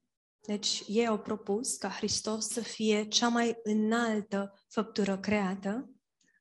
[0.48, 5.90] Deci ei au propus ca Hristos să fie cea mai înaltă făptură creată.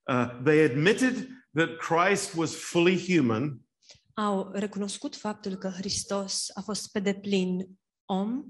[0.03, 3.61] Uh, they admitted that Christ was fully human,
[4.15, 7.69] Au recunoscut faptul că Hristos a fost pe deplin
[8.05, 8.45] om,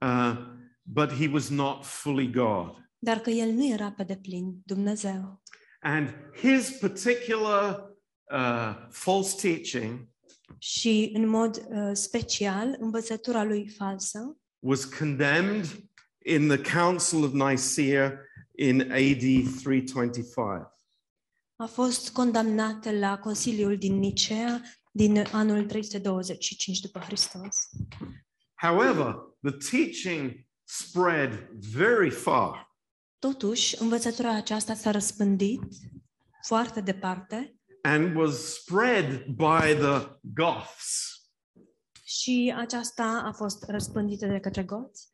[0.00, 0.36] uh,
[0.82, 2.90] but he was not fully God.
[2.98, 5.41] dar că el nu era pe deplin Dumnezeu.
[5.82, 7.90] And his particular
[8.32, 10.08] uh, false teaching
[10.58, 15.66] Și în mod uh, special, învățătura lui falsă was condemned
[16.24, 18.18] in the Council of Nicaea
[18.54, 20.72] in AD 325.
[21.56, 24.60] a fost condamnată la Consiliul din Nicea
[24.92, 27.68] din anul 325 după Hristos.
[28.54, 32.71] However, the teaching spread very far.
[33.28, 35.62] Totuși, învățătura aceasta s-a răspândit
[36.46, 41.20] foarte departe and was spread by the Goths.
[42.04, 45.12] și aceasta a fost răspândită de către goți.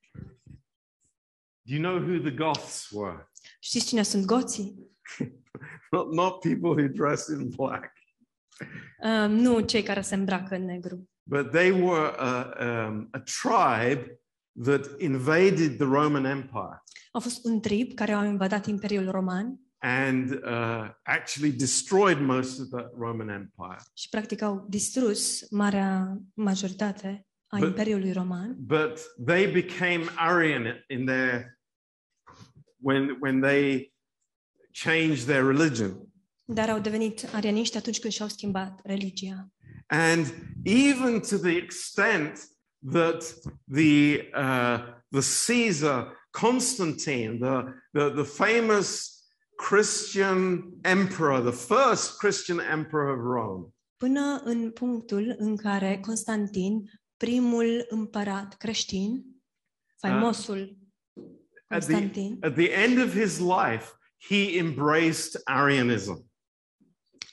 [1.63, 3.31] Do you know who the Goths were?
[3.61, 4.75] Știți cine sunt goții?
[5.91, 7.93] Not, not people who dress in black,
[9.03, 14.21] Uh, nu cei care se îmbracă în negru, but they were a, um, a tribe
[14.65, 20.31] that invaded the Roman Empire au fost un trib care au invadat Imperiul Roman and
[20.31, 23.77] uh, actually destroyed most of the Roman Empire.
[23.95, 31.05] și practic au distrus marea majoritate a But- Imperiului Roman, But they became Arian in
[31.07, 31.59] their
[32.81, 33.93] when when they
[34.73, 36.07] changed their religion.
[36.45, 39.49] dar au devenit arianiști atunci când și-au schimbat religia.
[39.87, 42.49] and even to the extent
[42.93, 43.35] that
[43.67, 44.79] the uh,
[45.11, 49.17] the Caesar Constantine, the, the the famous
[49.57, 57.87] Christian emperor, the first Christian emperor of Rome, Până în punctul în care Constantin, primul
[57.89, 59.25] împărat creștin,
[59.97, 60.79] faimosul
[61.69, 63.85] at the Constantin, at the end of his life,
[64.29, 66.27] he embraced Arianism.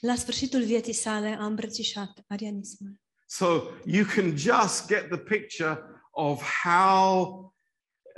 [0.00, 3.00] la sfârșitul vieții sale a îmbrățișat arianismul.
[3.26, 5.78] So you can just get the picture
[6.12, 7.52] of how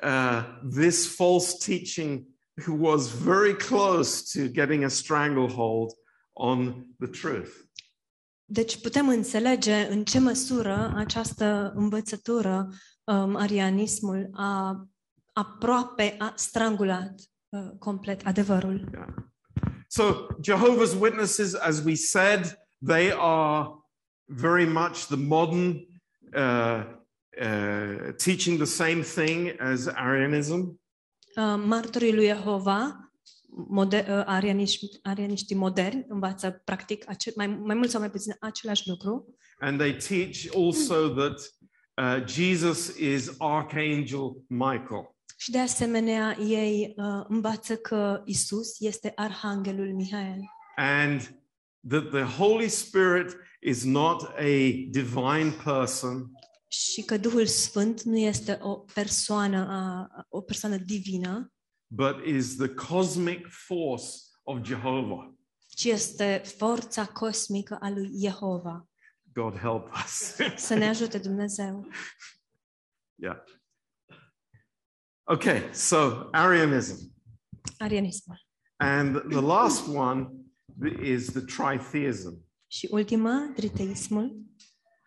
[0.03, 2.27] uh, this false teaching
[2.65, 5.93] who was very close to getting a stranglehold
[6.37, 7.69] on the truth.
[8.51, 12.69] Deci putem înțelege în ce măsură această învățătură,
[13.05, 14.87] um, arianismul, a
[15.33, 17.15] aproape a strangulat
[17.49, 18.89] uh, complet adevărul.
[18.93, 19.09] Yeah.
[19.89, 23.78] So Jehovah's Witnesses, as we said, they are
[24.29, 25.87] very much the modern
[26.35, 26.85] uh,
[27.41, 30.79] uh, teaching the same thing as Arianism.
[31.37, 33.11] Uh, martorii lui Jehova,
[33.69, 38.89] moder, uh, arianiști, arianiștii moderni, învață practic ace- mai, mai mult sau mai puțin același
[38.89, 41.39] lucru And they teach also that
[41.97, 45.17] uh, Jesus is Archangel Michael.
[45.37, 50.39] și de asemenea ei uh, învață că Isus este Arhanghelul Mihael
[50.77, 51.21] and
[51.89, 56.31] that the Holy Spirit is not a divine person,
[56.71, 61.53] și că Duhul Sfânt nu este o persoană, o persoană divină,
[61.87, 64.07] but is the cosmic force
[64.43, 65.29] of Jehovah.
[65.69, 68.89] ci este forța cosmică a lui Jehova.
[69.33, 70.37] God help us.
[70.67, 71.89] Să ne ajute Dumnezeu.
[73.15, 73.37] yeah.
[75.25, 77.15] Okay, so Arianism.
[77.79, 78.47] Arianismul.
[78.77, 80.31] And the last one
[81.03, 82.48] is the tritheism.
[82.69, 84.37] Și ultima, triteismul.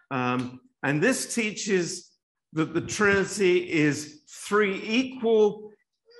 [0.09, 2.11] Um, and this teaches
[2.53, 5.71] that the Trinity is three equal,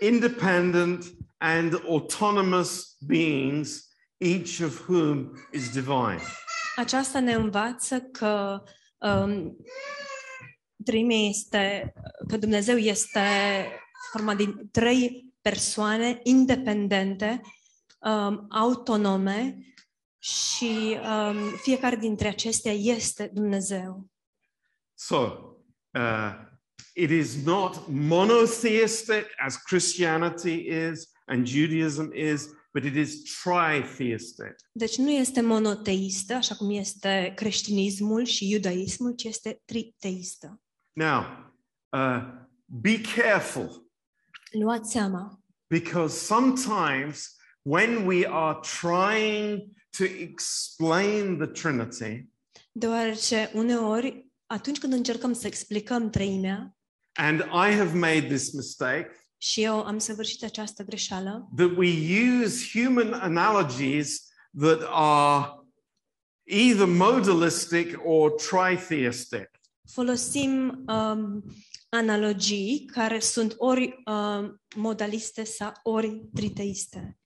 [0.02, 1.06] independent,
[1.38, 6.22] and autonomous beings, each of whom is divine.
[6.76, 8.64] Aceasta ne învață că
[8.98, 9.58] um,
[10.84, 11.94] treimea este,
[12.28, 13.22] că Dumnezeu este
[14.12, 17.42] format din trei persoane independente,
[18.00, 19.58] um, autonome,
[20.24, 24.10] Și um, fiecare dintre acestea este Dumnezeu.
[24.94, 25.16] So,
[25.94, 26.34] uh,
[26.94, 34.56] it is not monotheistic as Christianity is and Judaism is, but it is tritheistic.
[34.72, 40.62] Deci nu este monoteistă, așa cum este creștinismul și iudaismul, ci este triteistă.
[40.92, 41.24] Now,
[41.90, 42.24] uh,
[42.66, 43.90] be careful
[44.52, 52.30] Luați seama, because sometimes when we are trying to explain the Trinity,
[52.72, 56.76] deoarece uneori, atunci când încercăm să explicăm treimea,
[57.14, 61.90] and I have made this mistake, și eu am săvârșit această greșeală, that we
[62.44, 64.28] use human analogies
[64.60, 65.52] that are
[66.44, 69.50] either modalistic or tritheistic.
[69.94, 71.44] folosim um,
[71.90, 77.21] analogii care sunt ori um, modaliste sau ori triteiste.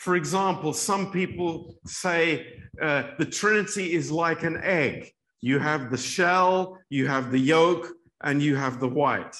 [0.00, 2.46] For example, some people say
[2.80, 5.12] uh, the Trinity is like an egg.
[5.42, 7.86] You have the shell, you have the yolk,
[8.22, 9.36] and you have the white.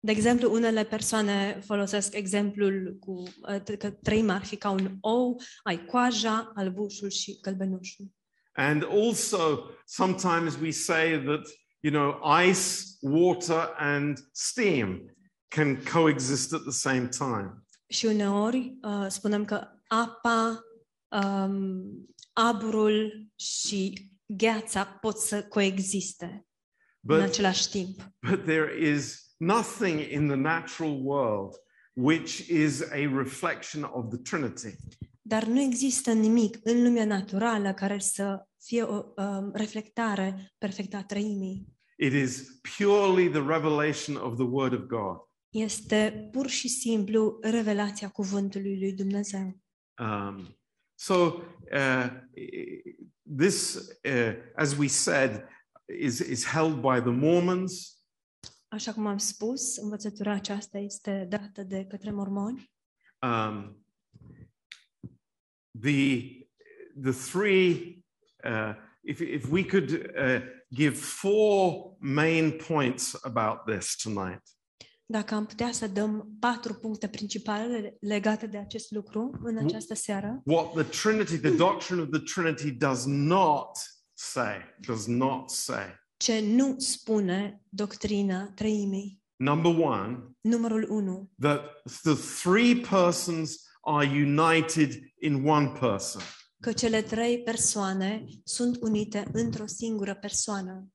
[0.00, 5.40] De exemplu, unele persoane folosesc exemplul cu uh, că treima ar fi ca un ou,
[5.62, 8.06] ai coaja, albușul și gălbenușul.
[8.52, 11.46] And also, sometimes we say that,
[11.80, 12.60] you know, ice,
[13.00, 15.16] water, and steam
[15.48, 17.62] can coexist at the same time.
[17.88, 20.60] Și uneori uh, spunem că apa,
[21.08, 26.46] um, aburul și gheața pot să coexiste
[27.00, 28.00] în But, același timp.
[28.30, 31.54] but there is nothing in the natural world
[31.92, 34.76] which is a reflection of the Trinity.
[35.22, 41.04] Dar nu există nimic în lumea naturală care să fie o um, reflectare perfectă a
[41.04, 41.66] trăimii.
[41.98, 45.16] It is purely the revelation of the Word of God.
[45.50, 49.60] Este pur și simplu revelația cuvântului lui Dumnezeu.
[49.98, 50.54] Um,
[50.94, 52.08] so, uh,
[53.24, 55.46] this, uh, as we said,
[55.88, 57.96] is, is held by the Mormons.
[58.68, 62.70] Așa cum am spus, învățătura aceasta este dată de către mormoni.
[63.22, 63.84] Um,
[65.80, 66.20] the,
[67.02, 68.04] the three,
[68.44, 70.40] uh, if, if we could uh,
[70.74, 74.42] give four main points about this tonight.
[75.08, 80.40] Dacă am putea să dăm patru puncte principale legate de acest lucru în această seară,
[80.44, 83.68] What the Trinity, the doctrine of the Trinity does not
[84.12, 85.84] say, does not say.
[86.16, 89.22] ce nu spune doctrina treimii.
[89.36, 91.30] Number one, Numărul 1.
[91.40, 91.60] that
[92.02, 96.22] the three persons are united in one person.
[96.60, 100.86] Că cele trei persoane sunt unite într-o singură persoană.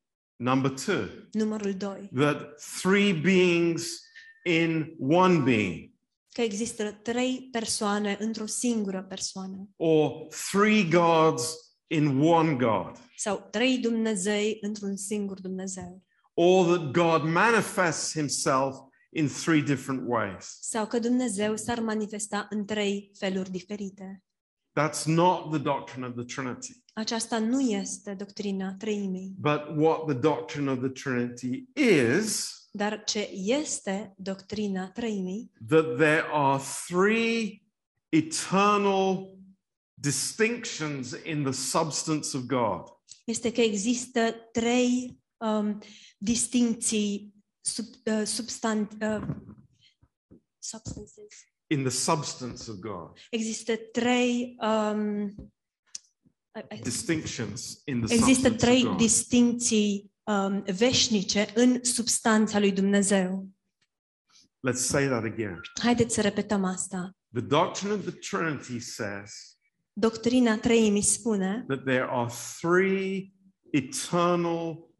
[0.41, 2.09] Number two, Numărul 2.
[2.15, 4.01] that three beings
[4.45, 5.89] in one being,
[6.33, 9.69] Că există trei persoane într-o singură persoană.
[9.75, 11.55] or three gods
[11.87, 16.03] in one God, Sau trei Dumnezei într-un singur Dumnezeu.
[16.33, 18.75] or that God manifests himself
[19.09, 20.57] in three different ways.
[20.61, 24.23] Sau că Dumnezeu s-ar manifesta în trei feluri diferite.
[24.73, 26.83] That's not the doctrine of the Trinity.
[26.93, 29.35] Aceasta nu este doctrina treimii.
[29.37, 36.23] But what the doctrine of the Trinity is, Dar ce este doctrina treimii that there
[36.31, 37.63] are three
[38.09, 39.37] eternal
[39.93, 42.81] distinctions in the substance of God.
[43.25, 45.81] este că există trei um,
[46.17, 49.21] distincții sub, uh, substan, uh,
[50.59, 51.50] substances.
[51.71, 53.17] In the substance of God.
[53.29, 55.35] Există trei um,
[56.83, 63.47] Distinctions in the există substance trei distincții um, veșnice în substanța lui Dumnezeu.
[64.69, 65.59] Let's say that again.
[65.81, 67.15] Haideți să repetăm asta.
[67.33, 69.31] The doctrine of the Trinity says
[69.93, 72.31] Doctrina treimii spune that there are
[72.61, 73.33] three
[73.69, 74.90] eternal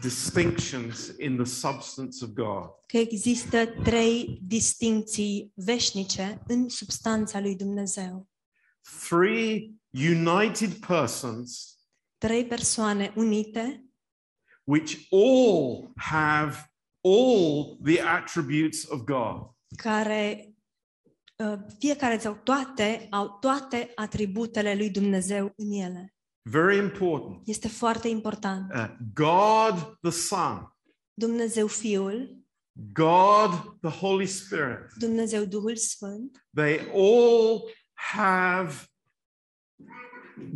[0.00, 2.70] distinctions in the substance of God.
[2.86, 8.28] că există trei distincții veșnice în substanța lui Dumnezeu.
[9.08, 11.72] Three united persons
[12.18, 13.84] Trei persoane unite
[14.64, 19.50] which all have all the attributes of God.
[19.76, 20.54] care
[21.36, 26.17] uh, fiecare sau toate au toate atributele lui Dumnezeu în ele.
[26.50, 27.40] Very important.
[27.44, 28.72] Este foarte important.
[28.72, 30.74] Uh, God the Son,
[31.14, 32.44] Dumnezeu Fiul,
[32.92, 38.88] God the Holy Spirit, Dumnezeu Duhul Sfânt, they all have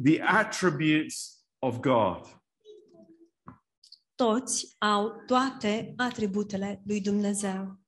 [0.02, 2.40] the attributes of God.
[4.14, 7.80] toți au toate atributele lui Dumnezeu.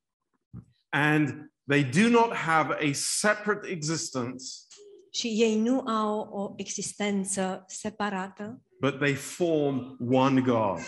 [0.88, 4.66] And they do not have a separate existence
[5.14, 10.78] Și ei nu au o existență separată, but they form one God.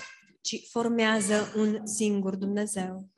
[0.41, 3.11] ci formează un singur Dumnezeu.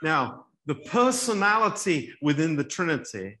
[0.00, 3.40] Now, the personality within the Trinity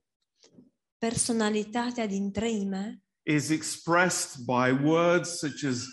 [0.98, 5.86] Personalitatea din treime is expressed by words such as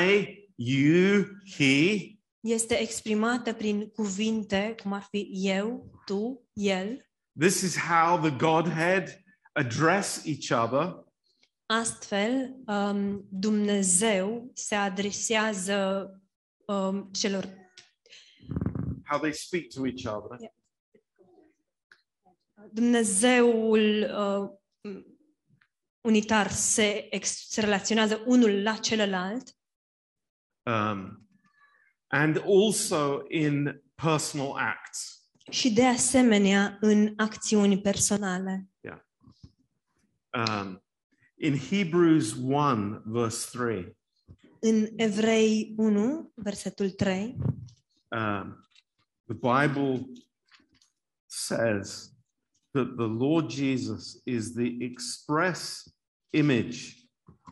[0.00, 1.24] I, you,
[1.56, 1.98] he,
[2.40, 7.06] este exprimată prin cuvinte cum ar fi eu, tu, el.
[7.38, 9.21] This is how the Godhead
[9.52, 11.04] address each other.
[11.66, 16.10] Astfel, um, Dumnezeu se adresează
[16.66, 17.60] um, celor
[19.04, 20.36] how they speak to each other.
[20.40, 20.52] Yeah.
[22.72, 24.50] Dumnezeul uh,
[26.00, 29.56] unitar se, ex, se relaționează unul la celălalt
[30.64, 31.28] Um,
[32.06, 35.26] and also in personal acts.
[35.50, 38.71] și de asemenea în acțiuni personale.
[40.34, 40.82] Um,
[41.36, 43.96] in Hebrews 1, verse 3,
[44.60, 47.36] În Evrei 1, versetul 3,
[48.08, 48.68] um,
[49.26, 50.10] the Bible
[51.26, 52.12] says
[52.70, 55.88] that the Lord Jesus is the express
[56.30, 57.06] image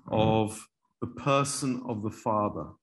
[0.04, 0.68] of
[0.98, 2.80] the person of the Father.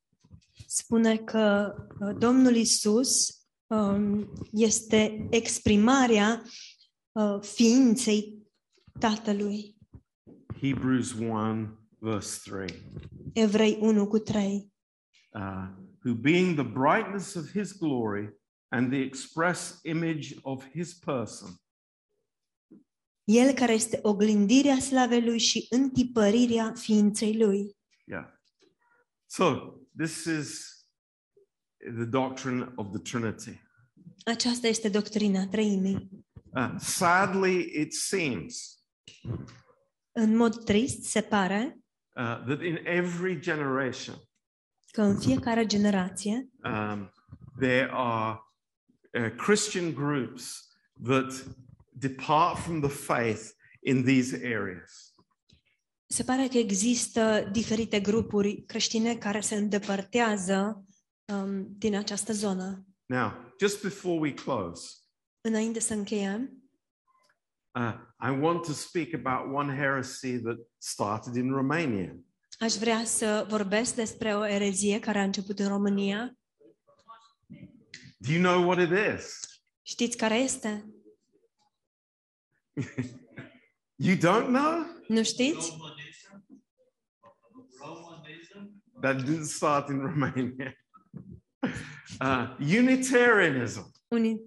[0.68, 3.28] spune că uh, Domnul Isus
[3.68, 6.44] um, este exprimarea
[7.12, 8.48] uh, ființei
[9.00, 9.77] Tatălui.
[10.62, 12.66] Hebrews 1, verse 3.
[13.34, 14.72] Evrei 1 cu 3.
[15.36, 15.68] uh,
[16.04, 18.30] who being the brightness of his glory
[18.72, 21.50] and the express image of his person,
[23.24, 27.78] El care este oglindirea slavei lui și întipărirea ființei lui.
[28.06, 28.26] yeah.
[29.26, 30.72] So this is
[31.80, 33.62] the doctrine of the Trinity.
[34.26, 36.10] Aceasta este doctrina treimii.
[36.54, 38.78] Uh, sadly, it seems
[40.20, 41.80] În mod trist, se pare
[42.16, 44.16] uh, that in every generation
[44.92, 47.12] că în fiecare generație um,
[47.60, 48.40] there are
[49.14, 50.68] uh, Christian groups
[51.04, 51.46] that
[51.92, 53.42] depart from the faith
[53.80, 55.14] in these areas.
[56.08, 60.86] se pare că există diferite grupuri creștine care se îndepărtează
[61.34, 62.86] um, din această zonă.
[63.06, 64.92] Now, just before we close,
[65.42, 66.67] Înainte să încheiem,
[67.78, 72.16] Uh, I want to speak about one heresy that started in Romania.
[72.60, 76.38] aș vrea să vorbesc despre o erezie care a început în România.
[78.18, 79.40] Do you know what it is?
[79.82, 80.86] Știți care este?
[84.00, 84.86] You don't know?
[85.08, 85.78] Nu știți?
[89.02, 90.74] That didn't start in Romania.
[92.22, 93.92] Uh, Unitarianism.
[94.08, 94.42] Uni-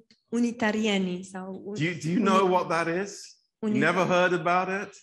[1.23, 3.39] sau Do you, do you know what that is?
[3.61, 4.95] Never heard about it?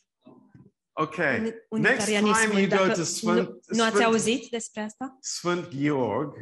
[1.00, 1.54] Okay.
[1.72, 5.18] Next time you go to Sfânt, nu, nu ați auzit despre asta?
[5.22, 6.34] Sfânt Georg,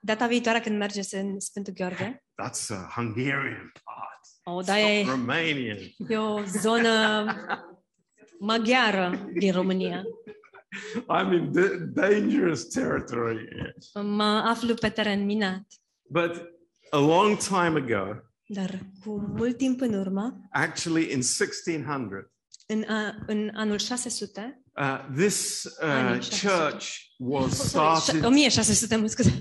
[0.00, 4.56] Data viitoare când mergeți în Sfântul Gheorghe, that's a Hungarian part.
[4.56, 5.78] o, It's da, e, Romanian.
[6.08, 7.24] e o zonă
[8.38, 10.02] maghiară din România.
[11.08, 11.52] I'm in
[11.94, 13.48] dangerous territory.
[14.02, 15.64] Mă aflu pe teren minat.
[16.10, 16.55] But
[16.90, 22.32] a long time ago, Dar cu mult timp în urmă, actually in 1600,
[22.66, 26.46] în, a, în anul 600, uh, this uh, 600.
[26.46, 26.86] church
[27.18, 29.40] was started 1600, mă scuze,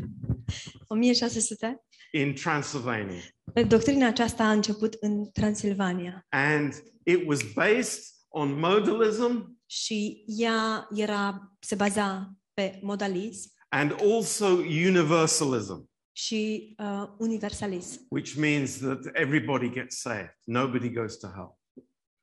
[0.88, 3.22] 1600, in Transylvania.
[3.68, 6.74] doctrina aceasta a început în Transilvania And
[7.04, 14.46] it was based on modalism și ea era, se baza pe modalism and also
[14.88, 21.60] universalism, și uh, universalism, which means that everybody gets saved, nobody goes to hell.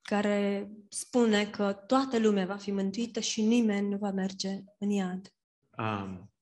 [0.03, 5.33] care spune că toată lumea va fi mântuită și nimeni nu va merge în iad.
[5.79, 6.33] Um,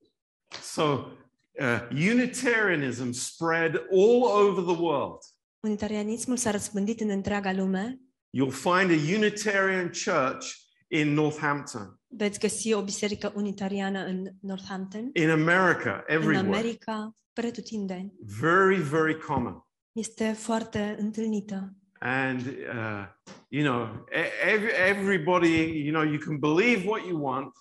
[0.63, 5.19] so uh, Unitarianism spread all over the world.
[5.61, 8.01] Unitarianismul s-a răspândit în întreaga lume.
[8.37, 10.47] You'll find a Unitarian church
[10.89, 16.47] in Northampton, Veți găsi o biserică unitariană în Northampton, in America, în everywhere.
[16.57, 18.13] America, pretutindeni.
[18.41, 19.67] Very, very common.
[19.93, 21.75] Este foarte întâlnită.
[21.99, 23.07] And, uh,
[23.49, 27.53] you know, e- ev- everybody, you know, you can believe what you want.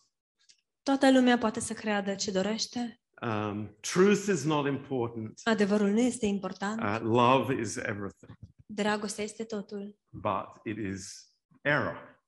[0.83, 2.99] Toată lumea poate să creadă ce dorește.
[3.21, 5.39] Um, truth is not important.
[5.43, 6.81] Adevărul nu este important.
[6.81, 8.37] Uh, love is everything.
[8.65, 9.97] Dragostea este totul.
[10.09, 11.31] But it is
[11.61, 12.18] error.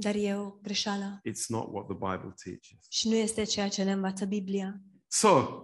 [0.00, 1.20] Dar e o greșeală.
[1.28, 2.86] It's not what the Bible teaches.
[2.88, 4.80] Și nu este ceea ce ne învață Biblia.
[5.06, 5.62] So,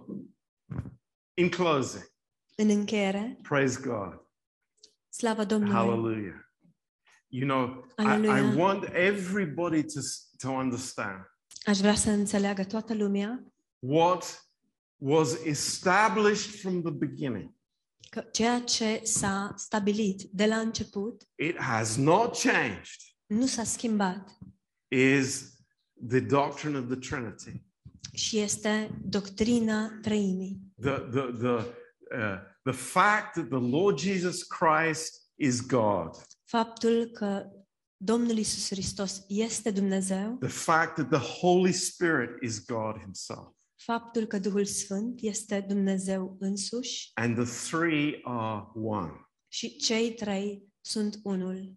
[1.33, 2.11] in closing,
[2.55, 4.21] În încheiere, praise God.
[5.09, 5.73] slavă Domnului!
[5.75, 6.41] Hallelujah.
[7.27, 8.25] You know, I.
[8.25, 9.99] I want everybody to,
[10.37, 11.19] to understand
[11.65, 13.43] Aș vrea să înțeleagă toată lumea
[13.79, 14.47] what
[14.95, 17.55] was established from the beginning.
[18.09, 24.37] că ceea ce s-a stabilit de la început It has not changed, nu s-a schimbat
[24.87, 25.57] is
[26.07, 27.65] the doctrine of the Trinity.
[28.13, 30.59] și este doctrina trăimii.
[30.81, 36.09] The, the, the, uh, the fact that the Lord Jesus Christ is God.
[36.43, 37.45] Faptul că
[38.03, 43.47] Domnul Isus Hristos este Dumnezeu, The fact that the Holy Spirit is God Himself.
[43.75, 49.11] faptul că Duhul Sfânt este Dumnezeu însuși And the three are one.
[49.47, 51.73] și cei trei sunt unul.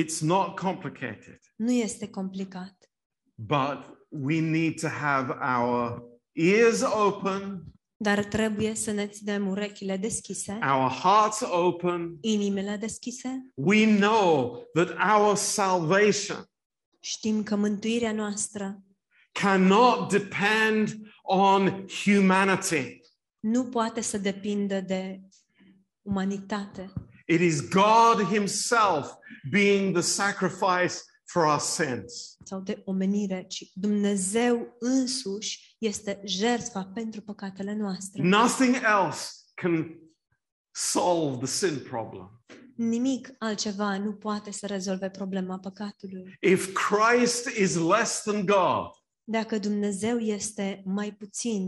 [0.00, 2.90] It's not complicated, Nu este complicat,
[3.34, 3.78] but
[4.08, 7.62] we need to have our ears open,
[7.96, 12.16] dar trebuie să ne ținem urechile deschise, our hearts open.
[12.20, 13.46] inimile deschise.
[13.54, 14.88] We know that
[15.20, 16.44] our salvation
[17.00, 18.82] Știm că mântuirea noastră
[19.32, 23.00] cannot depend on humanity.
[23.40, 25.20] nu poate să depindă de
[26.02, 26.92] umanitate.
[27.32, 29.16] It is God Himself
[29.50, 32.36] being the sacrifice for our sins.
[32.44, 38.22] sau de omenire, ci Dumnezeu însuși este jertfa pentru păcatele noastre.
[38.22, 39.98] Nothing else can
[40.70, 42.42] solve the sin problem.
[42.76, 46.36] Nimic altceva nu poate să rezolve problema păcatului.
[46.40, 48.90] If Christ is less than God,
[49.24, 51.60] Dacă Dumnezeu este mai puțin,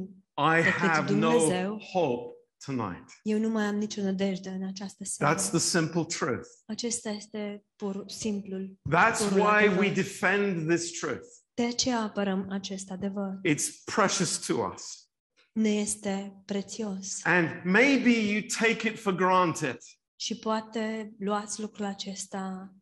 [0.59, 1.79] I Decât have no Dumnezeu.
[1.93, 2.34] hope
[2.65, 3.05] tonight.
[3.23, 5.35] eu nu mai am nicio nădejde în această seară.
[5.35, 6.49] That's the simple truth.
[6.67, 8.79] Acesta este pur simplul.
[8.79, 9.79] That's Purul why adevăr.
[9.79, 11.27] we defend this truth.
[11.55, 13.41] De aceea apărăm acest adevăr.
[13.49, 15.09] It's precious to us.
[15.53, 17.21] Ne este prețios.
[17.25, 19.79] And maybe you take it for granted.
[20.17, 22.75] Și poate luați lucrul acesta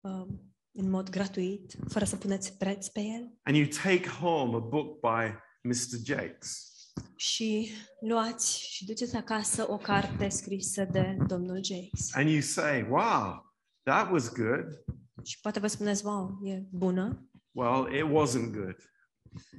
[0.00, 3.38] um, în mod gratuit, fără să puneți preț pe el.
[3.42, 5.98] And you take home a book by Mr.
[6.04, 6.75] Jakes.
[7.16, 7.70] Și
[8.00, 12.14] luați și duceți acasă o carte scrisă de domnul Jakes.
[12.14, 14.84] And you say, wow, that was good.
[15.22, 17.28] Și poate vă spuneți, wow, e bună.
[17.52, 18.76] Well, it wasn't good.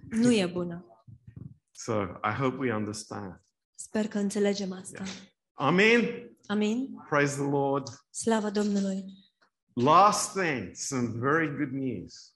[0.10, 0.86] Nu e bună.
[1.72, 3.42] So I hope we understand.
[3.76, 5.04] Sper că înțelegem asta.
[5.54, 6.02] Amen.
[6.46, 6.96] Amin?
[7.10, 7.88] Praise the Lord.
[8.10, 9.04] Slavă Domnului!
[9.74, 12.36] Last thing, some very good news.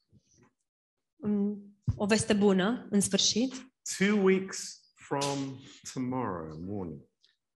[1.16, 3.54] Mm, O veste bună, în sfârșit.
[3.98, 5.60] Two weeks from
[5.94, 7.00] tomorrow morning,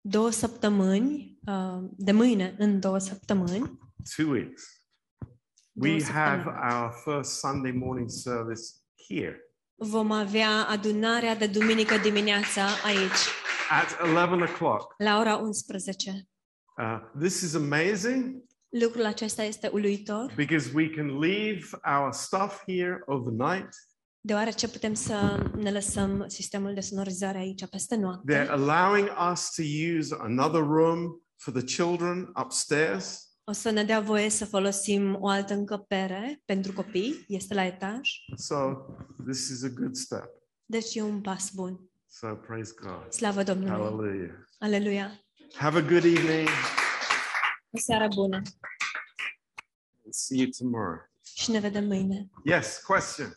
[0.02, 3.80] Două săptămâni, uh, de mâine în două săptămâni,
[4.16, 4.64] two weeks,
[5.72, 8.62] două we have săptămâni, our first Sunday morning service
[9.10, 9.40] here.
[9.76, 13.22] Vom avea adunarea de duminică dimineața aici,
[13.70, 14.96] at 11 o'clock.
[14.98, 16.30] la ora 11.
[16.78, 21.68] Uh, this is amazing Lucrul acesta este uluitor, because we can leave
[22.00, 23.70] our stuff here overnight.
[24.26, 28.34] Deoarece putem să ne lăsăm sistemul de sonorizare aici peste noapte.
[28.34, 29.62] They're allowing us to
[29.98, 33.30] use another room for the children upstairs.
[33.44, 38.10] O să ne dea voie să folosim o altă încăpere pentru copii, este la etaj,
[38.36, 38.56] So
[39.28, 40.26] this is a good step.
[40.66, 41.80] deci e un pas bun.
[42.10, 43.12] So praise God.
[43.12, 43.72] Slavă Domnului!
[43.72, 44.32] Hallelujah.
[44.60, 45.20] Aleluia!
[45.56, 46.48] Have a good evening.
[47.72, 48.42] O seară bună
[50.10, 51.10] See you tomorrow.
[51.36, 52.30] și ne vedem mâine.
[52.44, 53.36] Yes, question.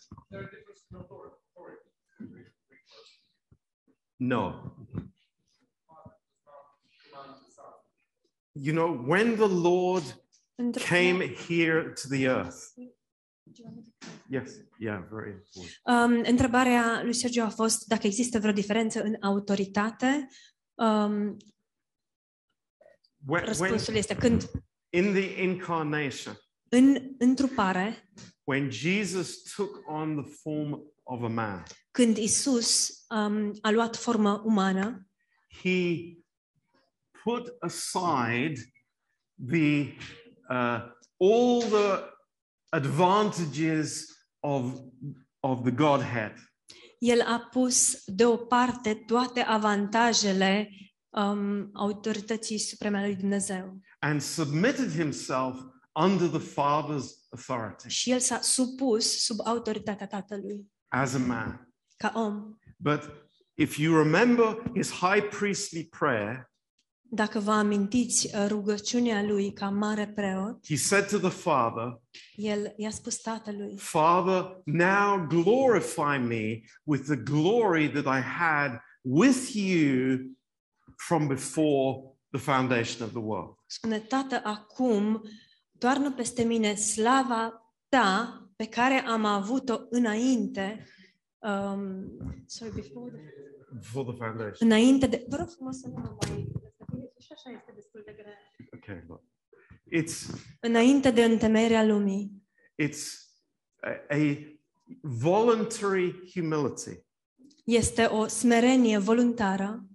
[4.16, 4.74] No.
[8.52, 10.02] You know, when the Lord
[10.74, 12.74] came here to the earth.
[14.30, 15.80] Yes, yeah, very important.
[15.84, 20.28] Um, întrebarea lui Sergio a fost dacă există vreo diferență în autoritate.
[20.74, 21.36] Um,
[23.26, 24.50] When, răspunsul este când
[24.88, 26.34] in the incarnation,
[26.68, 28.10] în întrupare,
[28.48, 34.42] when Jesus took on the form of a man, când Isus um, a luat formă
[34.44, 35.06] umană,
[35.62, 35.96] he
[37.24, 38.52] put aside
[39.48, 39.92] the
[40.48, 40.80] uh,
[41.20, 42.02] all the
[42.68, 44.06] advantages
[44.40, 44.72] of
[45.40, 46.32] of the Godhead
[46.98, 50.68] El a pus deoparte toate avantajele
[51.08, 53.80] um, autorității supreme a lui Dumnezeu.
[53.98, 55.56] and submitted himself
[55.92, 61.68] under the Father's authority Și el s-a supus sub autoritatea Tatălui, as a man.
[61.96, 62.58] ca om.
[62.76, 63.10] But
[63.54, 66.50] if you remember his high priestly prayer,
[67.10, 72.00] Dacă vă amintiți uh, rugăciunea lui ca mare preot, he said to the Father,
[72.34, 79.54] el i-a spus Tatălui, Father, now glorify me with the glory that I had with
[79.54, 80.18] you
[80.96, 82.00] from before
[82.30, 83.56] the foundation of the world.
[83.66, 85.22] spune, Tată, acum
[85.78, 90.86] toarnă peste mine slava ta pe care am avut-o înainte,
[91.38, 92.06] um,
[92.46, 93.20] sorry, before the,
[93.82, 94.68] For the foundation.
[94.70, 96.52] înainte de, vă rog frumos să nu mă mai,
[97.18, 98.38] și așa este destul de grea.
[98.76, 99.22] Okay, look.
[99.96, 102.42] It's Înainte de întemeierea lumii,
[102.82, 103.02] it's
[103.80, 104.56] a, a
[105.02, 107.06] voluntary humility
[107.64, 109.86] este o smerenie voluntară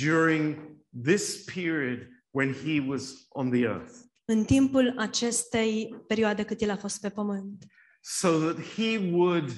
[0.00, 0.56] during
[1.04, 3.94] this period when he was on the earth,
[4.32, 7.64] în timpul acestei perioade cât el a fost pe pământ,
[8.00, 9.50] so that he would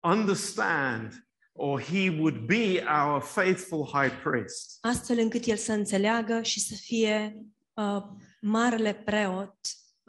[0.00, 4.78] understand or he would be our faithful high priest.
[4.80, 7.36] astfel încât el să înțeleagă și să fie
[7.74, 8.02] uh,
[8.40, 9.56] marele preot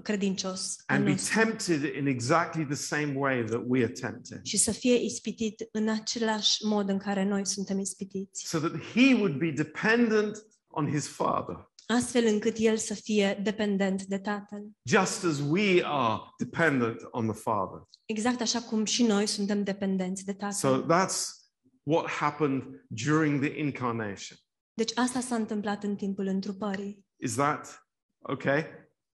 [0.04, 1.40] credincios al and be nostru.
[1.40, 5.90] tempted in exactly the same way that we are tempted, și să fie ispitit în
[5.90, 11.08] același mod în care noi suntem ispitiți, so that he would be dependent on his
[11.08, 14.64] Father, astfel încât el să fie dependent de Tatăl.
[14.90, 17.80] just as we are dependent on the Father.
[18.06, 20.86] Exact așa cum și noi suntem dependenți de So Tatăl.
[20.90, 21.18] that's
[21.84, 24.38] what happened during the incarnation.
[24.74, 27.06] Deci asta s-a întâmplat în timpul întrupării.
[27.16, 27.88] Is that
[28.22, 28.66] okay?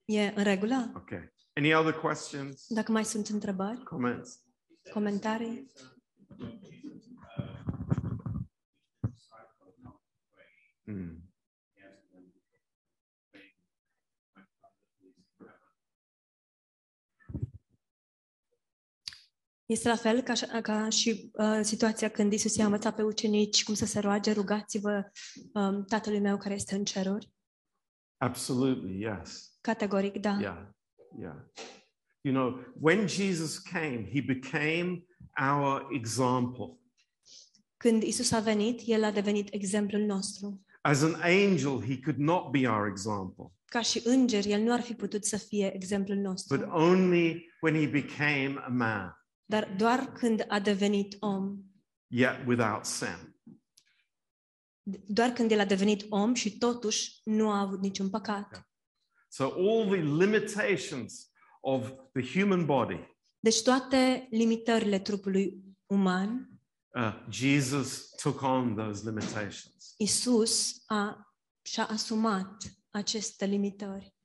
[0.06, 0.92] E în regulă?
[0.96, 1.34] Okay.
[1.54, 4.40] Any other questions, Dacă mai sunt întrebări, comments?
[4.94, 5.72] comentarii?
[10.84, 11.27] Hmm.
[19.68, 23.64] Este la fel ca, și- ca și uh, situația când Isus i-a învățat pe ucenici
[23.64, 25.04] cum să se roage, rugați-vă
[25.54, 27.32] um, Tatălui meu care este în ceruri.
[28.18, 29.58] Absolutely, yes.
[29.62, 30.38] Categoric, da.
[30.42, 30.66] Yeah,
[31.20, 31.36] yeah.
[32.22, 35.04] You know, when Jesus came, he became
[35.52, 36.80] our example.
[37.78, 40.62] Când Isus a venit, El a devenit exemplul nostru.
[40.82, 44.82] As an angel, he could not be our example, Ca și înger, El nu ar
[44.82, 46.70] fi putut să fie exemplul but nostru.
[46.72, 49.12] only when he became a man,
[49.50, 51.64] Dar doar când a devenit om,
[52.08, 53.36] yet without sin.
[55.08, 58.68] doar când El a devenit om și totuși nu a avut niciun păcat.
[59.30, 61.30] So all the limitations
[61.62, 63.00] of the human body,
[63.40, 66.50] Deci toate limitările trupului uman,
[66.96, 69.94] uh, Jesus took on those limitations.
[69.98, 71.32] Isus a,
[71.62, 74.16] și-a asumat aceste limitări.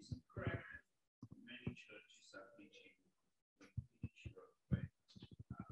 [0.00, 0.64] Is it correct
[1.20, 2.92] that many churches are teaching
[3.58, 4.92] when you finish your faith,
[5.58, 5.66] uh,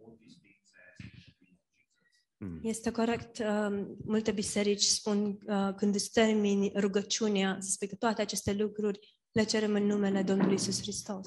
[0.00, 2.29] all these things as in the name of Jesus?
[2.42, 2.60] Mm.
[2.62, 3.38] Este corect.
[3.38, 9.18] um, Multe biserici spun uh, când îți termini rugăciunea, să spui că toate aceste lucruri
[9.30, 11.26] le cerem în numele Domnului Isus Hristos.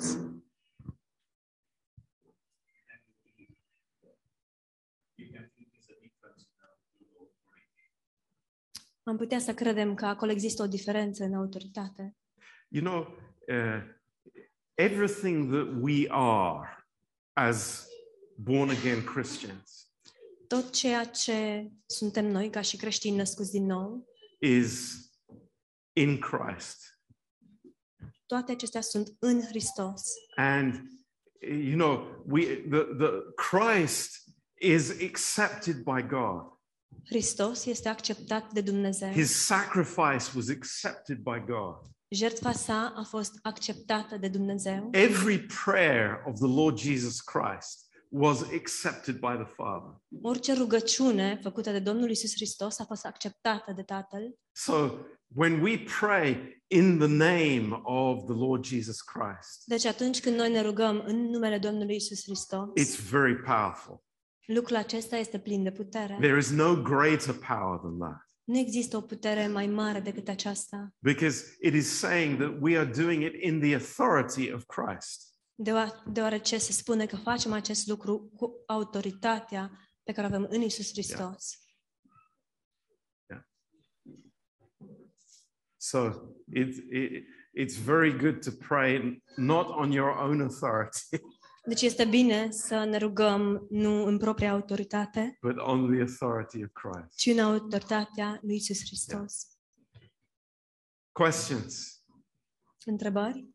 [5.15, 7.91] You can think there's a difference now to the authority.
[9.03, 12.15] Am putea să credem că acolo există o diferență în autoritate.
[12.67, 12.99] You know,
[13.47, 13.83] uh,
[14.73, 16.87] everything that we are
[17.33, 17.87] as
[18.35, 19.82] born again Christians
[20.53, 24.07] Tot ceea ce suntem noi ca și creștini născuți din nou,
[24.39, 24.93] is
[25.93, 26.99] in Christ.
[28.25, 30.01] toate acestea sunt în Hristos.
[30.35, 30.81] And
[31.41, 34.23] you know, we the, the Christ
[34.59, 36.59] is accepted by God.
[37.05, 39.11] Hristos este acceptat de Dumnezeu.
[39.11, 41.75] His sacrifice was accepted by God.
[42.07, 44.89] Jertfa sa a fost acceptată de Dumnezeu.
[44.91, 50.01] Every prayer of the Lord Jesus Christ was accepted by the Father.
[50.21, 54.37] Orice rugăciune făcută de Domnul Isus Hristos a fost acceptată de Tatăl.
[54.51, 54.91] So
[55.35, 60.51] when we pray in the name of the Lord Jesus Christ, Deci atunci când noi
[60.51, 64.03] ne rugăm în numele Domnului Isus Hristos, it's very powerful.
[64.45, 66.17] lucrul acesta este plin de putere.
[66.21, 70.93] There is no greater power than that Nu există o putere mai mare decât aceasta,
[70.99, 75.32] because it is saying that we are doing it in the authority of Christ.
[75.55, 79.71] Deoa- deoarece se spune că facem acest lucru cu autoritatea
[80.03, 81.57] pe care o avem în Isus Hristos.
[85.77, 86.11] So
[86.53, 90.99] it, it, it's very good to pray not on your own authority,
[91.65, 96.69] Deci este bine să ne rugăm nu în propria autoritate, but on the authority of
[96.73, 97.17] Christ.
[97.17, 99.47] ci în autoritatea lui Isus Hristos.
[101.11, 102.03] Questions?
[102.85, 103.52] Întrebări?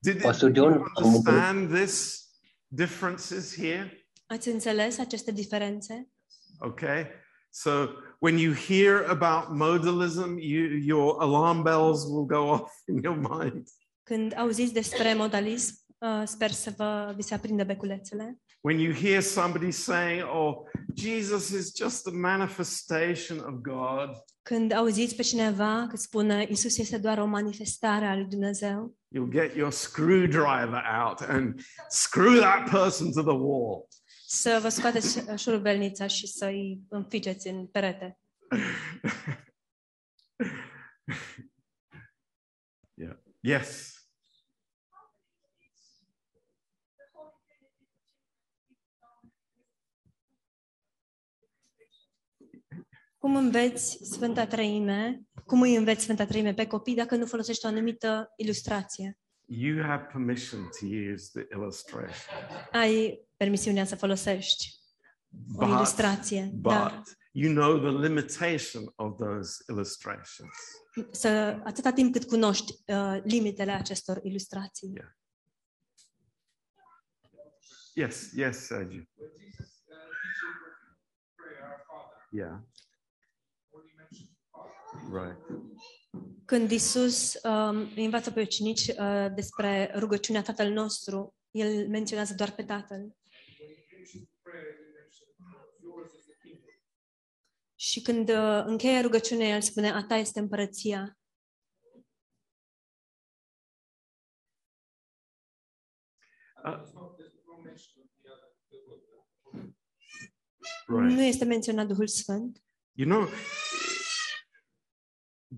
[0.00, 2.26] Did, Pastor did you understand this
[2.66, 4.06] differences here?
[4.26, 6.08] Ați înțeles aceste diferențe?
[6.58, 7.06] Okay.
[7.50, 7.88] So
[8.18, 13.68] when you hear about modalism, you, your alarm bells will go off in your mind.
[14.02, 18.40] Când auziți despre modalism, uh, sper să vă vi se aprindă beculețele.
[18.60, 20.54] When you hear somebody saying, "Oh,
[20.94, 24.10] Jesus is just a manifestation of God,"
[24.48, 29.30] Când auziți pe cineva că spune Isus este doar o manifestare a lui Dumnezeu, you'll
[29.30, 33.86] get your screwdriver out and screw that person to the wall.
[34.26, 38.18] să vă scoateți șurubelnița și să-i înfigeți în perete.
[42.94, 43.18] yeah.
[43.40, 43.97] Yes.
[53.18, 57.68] Cum înveți Sfânta Treime, cum îi înveți Sfânta Treime pe copii dacă nu folosești o
[57.68, 59.18] anumită ilustrație?
[59.44, 62.34] You have permission to use the illustration.
[62.72, 64.76] Ai permisiunea să folosești
[65.54, 67.02] o But, ilustrație, but dar
[67.32, 70.54] you know the limitation of those illustrations.
[71.10, 71.28] să,
[71.64, 74.92] atâta timp cât cunoști uh, limitele acestor ilustrații.
[74.94, 75.08] Yeah.
[77.94, 79.02] Yes, yes, Sergio.
[79.14, 80.90] When Jesus uh, teaches us to
[81.36, 82.56] pray our Father, Yeah,
[83.72, 84.72] when he mentions Father,
[85.12, 85.36] right.
[86.44, 92.50] Când Isus um, îi învață pe ucenici uh, despre rugăciunea Tatăl nostru, el menționează doar
[92.52, 92.98] pe Tatăl.
[92.98, 95.34] when he finishes the prayer, he mentions
[95.82, 96.74] yours is the kingdom.
[97.74, 101.18] Și când uh, încheie rugăciunea, el spune, a ta este împărăția.
[106.64, 109.02] Uh, There's no, there's no mention of the other, the book.
[110.88, 111.16] right.
[111.16, 112.62] Nu este menționat Duhul Sfânt.
[112.92, 113.28] You know,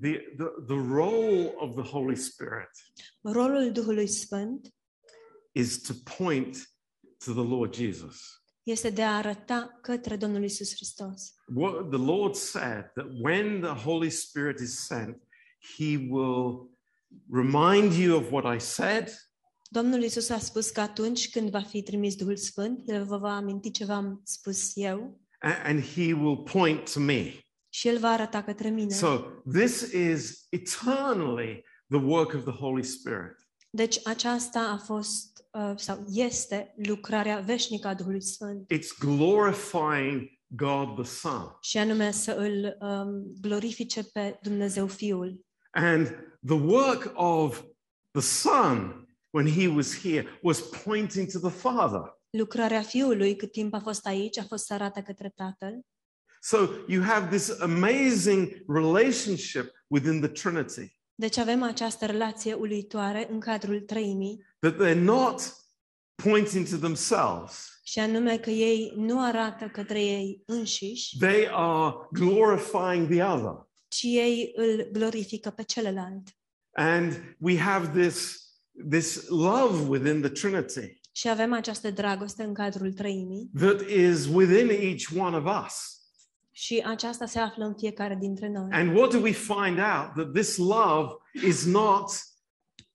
[0.01, 2.71] the, the, the role of the Holy Spirit
[3.23, 4.75] Rolul Duhului Sfânt
[5.53, 6.57] is to point
[7.25, 8.17] to the Lord Jesus.
[8.63, 11.35] este de a arăta către Domnul Isus Hristos.
[11.55, 15.17] What the Lord said that when the Holy Spirit is sent,
[15.77, 16.71] he will
[17.33, 19.09] remind you of what I said,
[19.73, 23.37] Domnul Isus a spus că atunci când va fi trimis Duhul Sfânt, El vă va
[23.37, 27.33] aminti ce v-am spus eu a- and he will point to me.
[27.81, 28.95] Și El va arăta către mine.
[28.95, 29.21] So
[29.53, 33.49] this is eternally the work of the Holy Spirit.
[33.71, 40.95] Deci aceasta a fost uh, sau este lucrarea veșnică a Duhului Sfânt It's glorifying God
[40.95, 41.57] the Son.
[41.61, 45.47] și anume să îl um, glorifice pe Dumnezeu Fiul.
[45.71, 46.07] And
[46.47, 47.65] the work of
[48.11, 52.01] the Son when he was here was pointing to the Father.
[52.31, 55.85] Lucrarea Fiului, cât timp a fost aici, a fost să arate către Tatăl.
[56.43, 63.41] So you have this amazing relationship within the Trinity Deci avem această relație uluitoare în
[63.41, 65.41] cadrul Trăimii that they're not
[66.15, 73.09] pointing to themselves, și anume că ei nu arată către ei înșiși, they are glorifying
[73.09, 73.69] the other.
[73.89, 76.29] ci ei îl glorifică pe celălalt.
[76.73, 78.41] And we have this,
[78.91, 84.69] this love within the Trinity Și avem această dragoste în cadrul Trăimii that is within
[84.69, 86.00] each one of us.
[86.51, 88.69] Și aceasta se află în fiecare dintre noi.
[88.71, 90.13] And what do we find out?
[90.15, 91.15] That this love
[91.47, 92.11] is not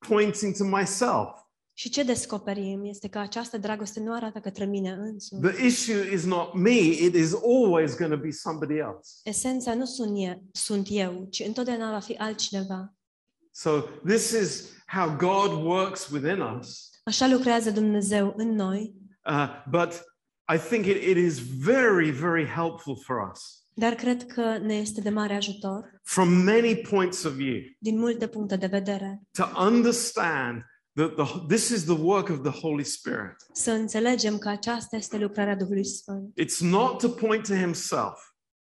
[0.07, 1.29] pointing to myself.
[1.77, 5.41] Și ce descoperim este că această dragoste nu arată către mine însumi.
[5.41, 9.11] The issue is not me, it is always going to be somebody else.
[9.23, 12.93] Esența nu sunt eu, sunt eu, ci întotdeauna va fi altcineva.
[13.51, 16.89] So, this is how God works within us.
[17.03, 18.95] Așa lucrează Dumnezeu în noi,
[19.29, 20.03] Uh, but
[20.53, 25.01] I think it, it is very, very helpful for us dar cred că ne este
[25.01, 30.61] de mare ajutor from many points of view din multe puncte de vedere to understand
[30.93, 33.35] that the, this is the work of the Holy Spirit.
[33.53, 38.19] să înțelegem că aceasta este lucrarea Duhului Sfânt It's not to point to himself,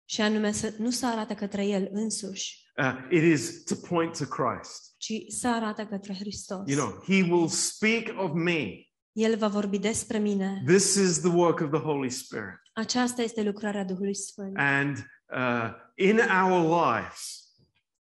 [0.04, 4.24] și anume să nu să arate către El însuși, uh, it is to point to
[4.24, 4.94] Christ.
[4.96, 6.62] ci să arate către Hristos.
[6.66, 8.89] You know, he will speak of me.
[9.12, 10.62] El va vorbi despre mine.
[10.66, 12.60] This is the work of the Holy Spirit.
[12.72, 14.52] Aceasta este lucrarea Duhului Sfânt.
[14.56, 14.96] And
[15.32, 17.44] uh, in our lives,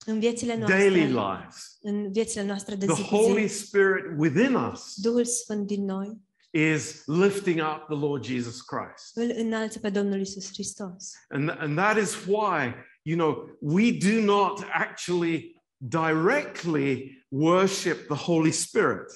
[0.06, 4.94] În viețile daily lives, în viețile noastre de the zi cu Holy Spirit within us
[4.96, 9.16] Duhul Sfânt din noi is lifting up the Lord Jesus Christ.
[9.16, 11.12] îl înalță pe Domnul Isus Hristos.
[11.28, 18.50] And, and that is why, you know, we do not actually directly worship the Holy
[18.50, 19.12] Spirit,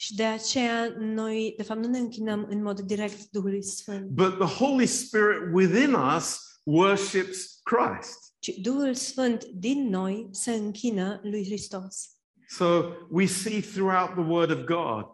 [0.00, 4.38] Și de aceea noi, de fapt, nu ne închinăm în mod direct Duhului Sfânt, but
[4.38, 8.34] the Holy Spirit within us worships Christ.
[8.38, 12.08] ci Duhul Sfânt din noi se închină lui Hristos.
[12.48, 15.04] So we see throughout the Word of God,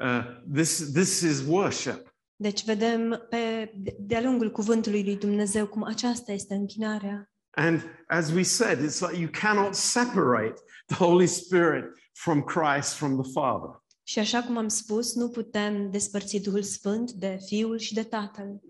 [0.00, 0.24] uh,
[0.54, 2.14] this, this is worship.
[2.36, 7.30] Deci vedem pe, de- de-a lungul cuvântului lui Dumnezeu cum aceasta este închinarea.
[7.50, 10.54] And as we said, it's like you cannot separate
[10.86, 13.81] the Holy Spirit from Christ, from the Father.
[14.12, 18.60] Și așa cum am spus, nu putem despărți Duhul Sfânt de Fiul și de Tatăl.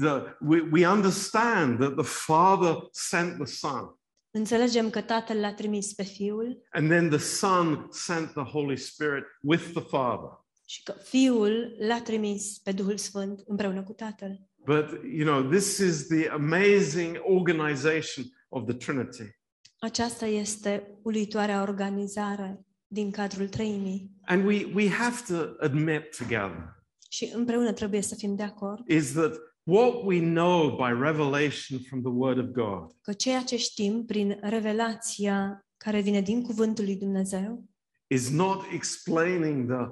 [0.00, 3.98] The, we, we understand that the Father sent the Son.
[4.30, 9.24] Înțelegem că Tatăl l-a trimis pe Fiul and then the Son sent the Holy Spirit
[9.42, 10.44] with the Father.
[10.66, 14.40] și că Fiul l-a trimis pe Duhul Sfânt împreună cu Tatăl.
[14.64, 14.86] But,
[15.18, 19.38] you know, this is the amazing organization of the Trinity.
[19.78, 24.10] Aceasta este uluitoarea organizare din cadrul treimii.
[24.24, 26.76] And we, we have to admit together
[27.08, 29.32] Și împreună trebuie să fim de acord is that
[29.62, 34.38] what we know by revelation from the Word of God că ceea ce știm prin
[34.42, 37.64] revelația care vine din cuvântul lui Dumnezeu
[38.06, 39.86] is not explaining the,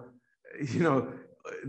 [0.74, 1.08] you know,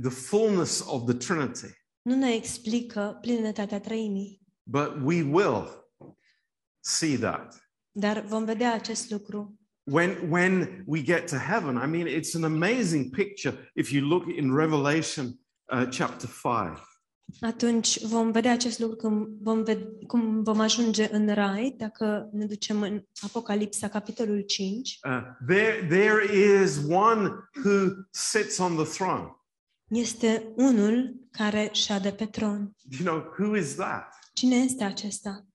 [0.01, 5.87] the fullness of the Trinity, nu ne explică plinătatea treimii, but we will
[6.79, 7.71] see that.
[7.91, 9.58] dar vom vedea acest lucru
[9.91, 14.27] When, when we get to heaven, I mean, it's an amazing picture if you look
[14.37, 15.39] in Revelation
[15.71, 16.77] uh, chapter 5.
[17.41, 22.45] Atunci vom vedea acest lucru când vom ved- cum vom ajunge în Rai, dacă ne
[22.45, 24.99] ducem în Apocalipsa, capitolul 5.
[25.03, 26.33] Uh, there, there
[26.63, 27.29] is one
[27.63, 29.33] who sits on the throne.
[29.87, 32.75] Este unul care șade pe tron.
[32.99, 34.13] You know, who is that?
[34.33, 35.45] Cine este acesta?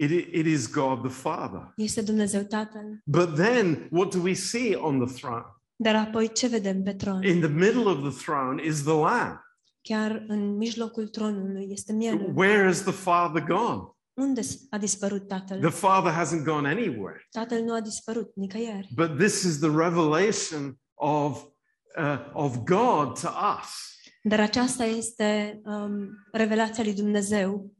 [0.00, 1.72] It, i- it is God the Father.
[1.76, 3.00] Este Dumnezeu Tatăl.
[3.04, 5.44] But then, what do we see on the throne?
[5.76, 7.22] Dar apoi ce vedem pe tron?
[7.22, 9.40] In the middle of the throne is the Lamb.
[9.80, 12.32] Chiar în mijlocul tronului este mielul.
[12.34, 13.82] Where has the Father gone?
[14.14, 14.40] Unde
[14.70, 15.60] a dispărut Tatăl?
[15.60, 17.26] The Father hasn't gone anywhere.
[17.30, 18.88] Tatăl nu a dispărut nicăieri.
[18.94, 21.42] But this is the revelation of,
[21.98, 23.28] uh, of God to
[23.60, 23.96] us.
[24.22, 27.72] Dar aceasta este um, revelația lui Dumnezeu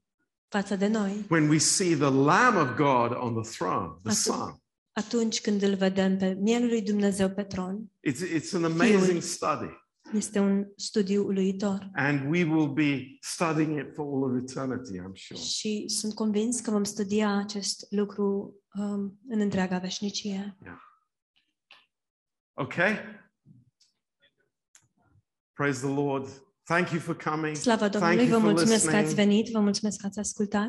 [0.49, 1.26] față de noi.
[1.30, 4.62] When we see the Lamb of God on the throne, the Atunci- Son.
[4.92, 9.20] Atunci când îl vedem pe mielul lui Dumnezeu pe tron, It's, it's an amazing Fiul.
[9.20, 9.68] study.
[10.14, 11.90] este un studiu uluitor.
[11.94, 15.40] And we will be studying it for all of eternity, I'm sure.
[15.40, 20.57] Și sunt convins că vom studia acest lucru um, în întreaga veșnicie.
[22.55, 22.96] Okay?
[25.53, 26.42] Praise the Lord.
[26.69, 27.57] Thank you for coming.
[27.57, 29.29] Slavă Thank Domnului, you vă for mulțumesc că ați listening.
[29.29, 30.66] venit, vă mulțumesc că ați ascultat.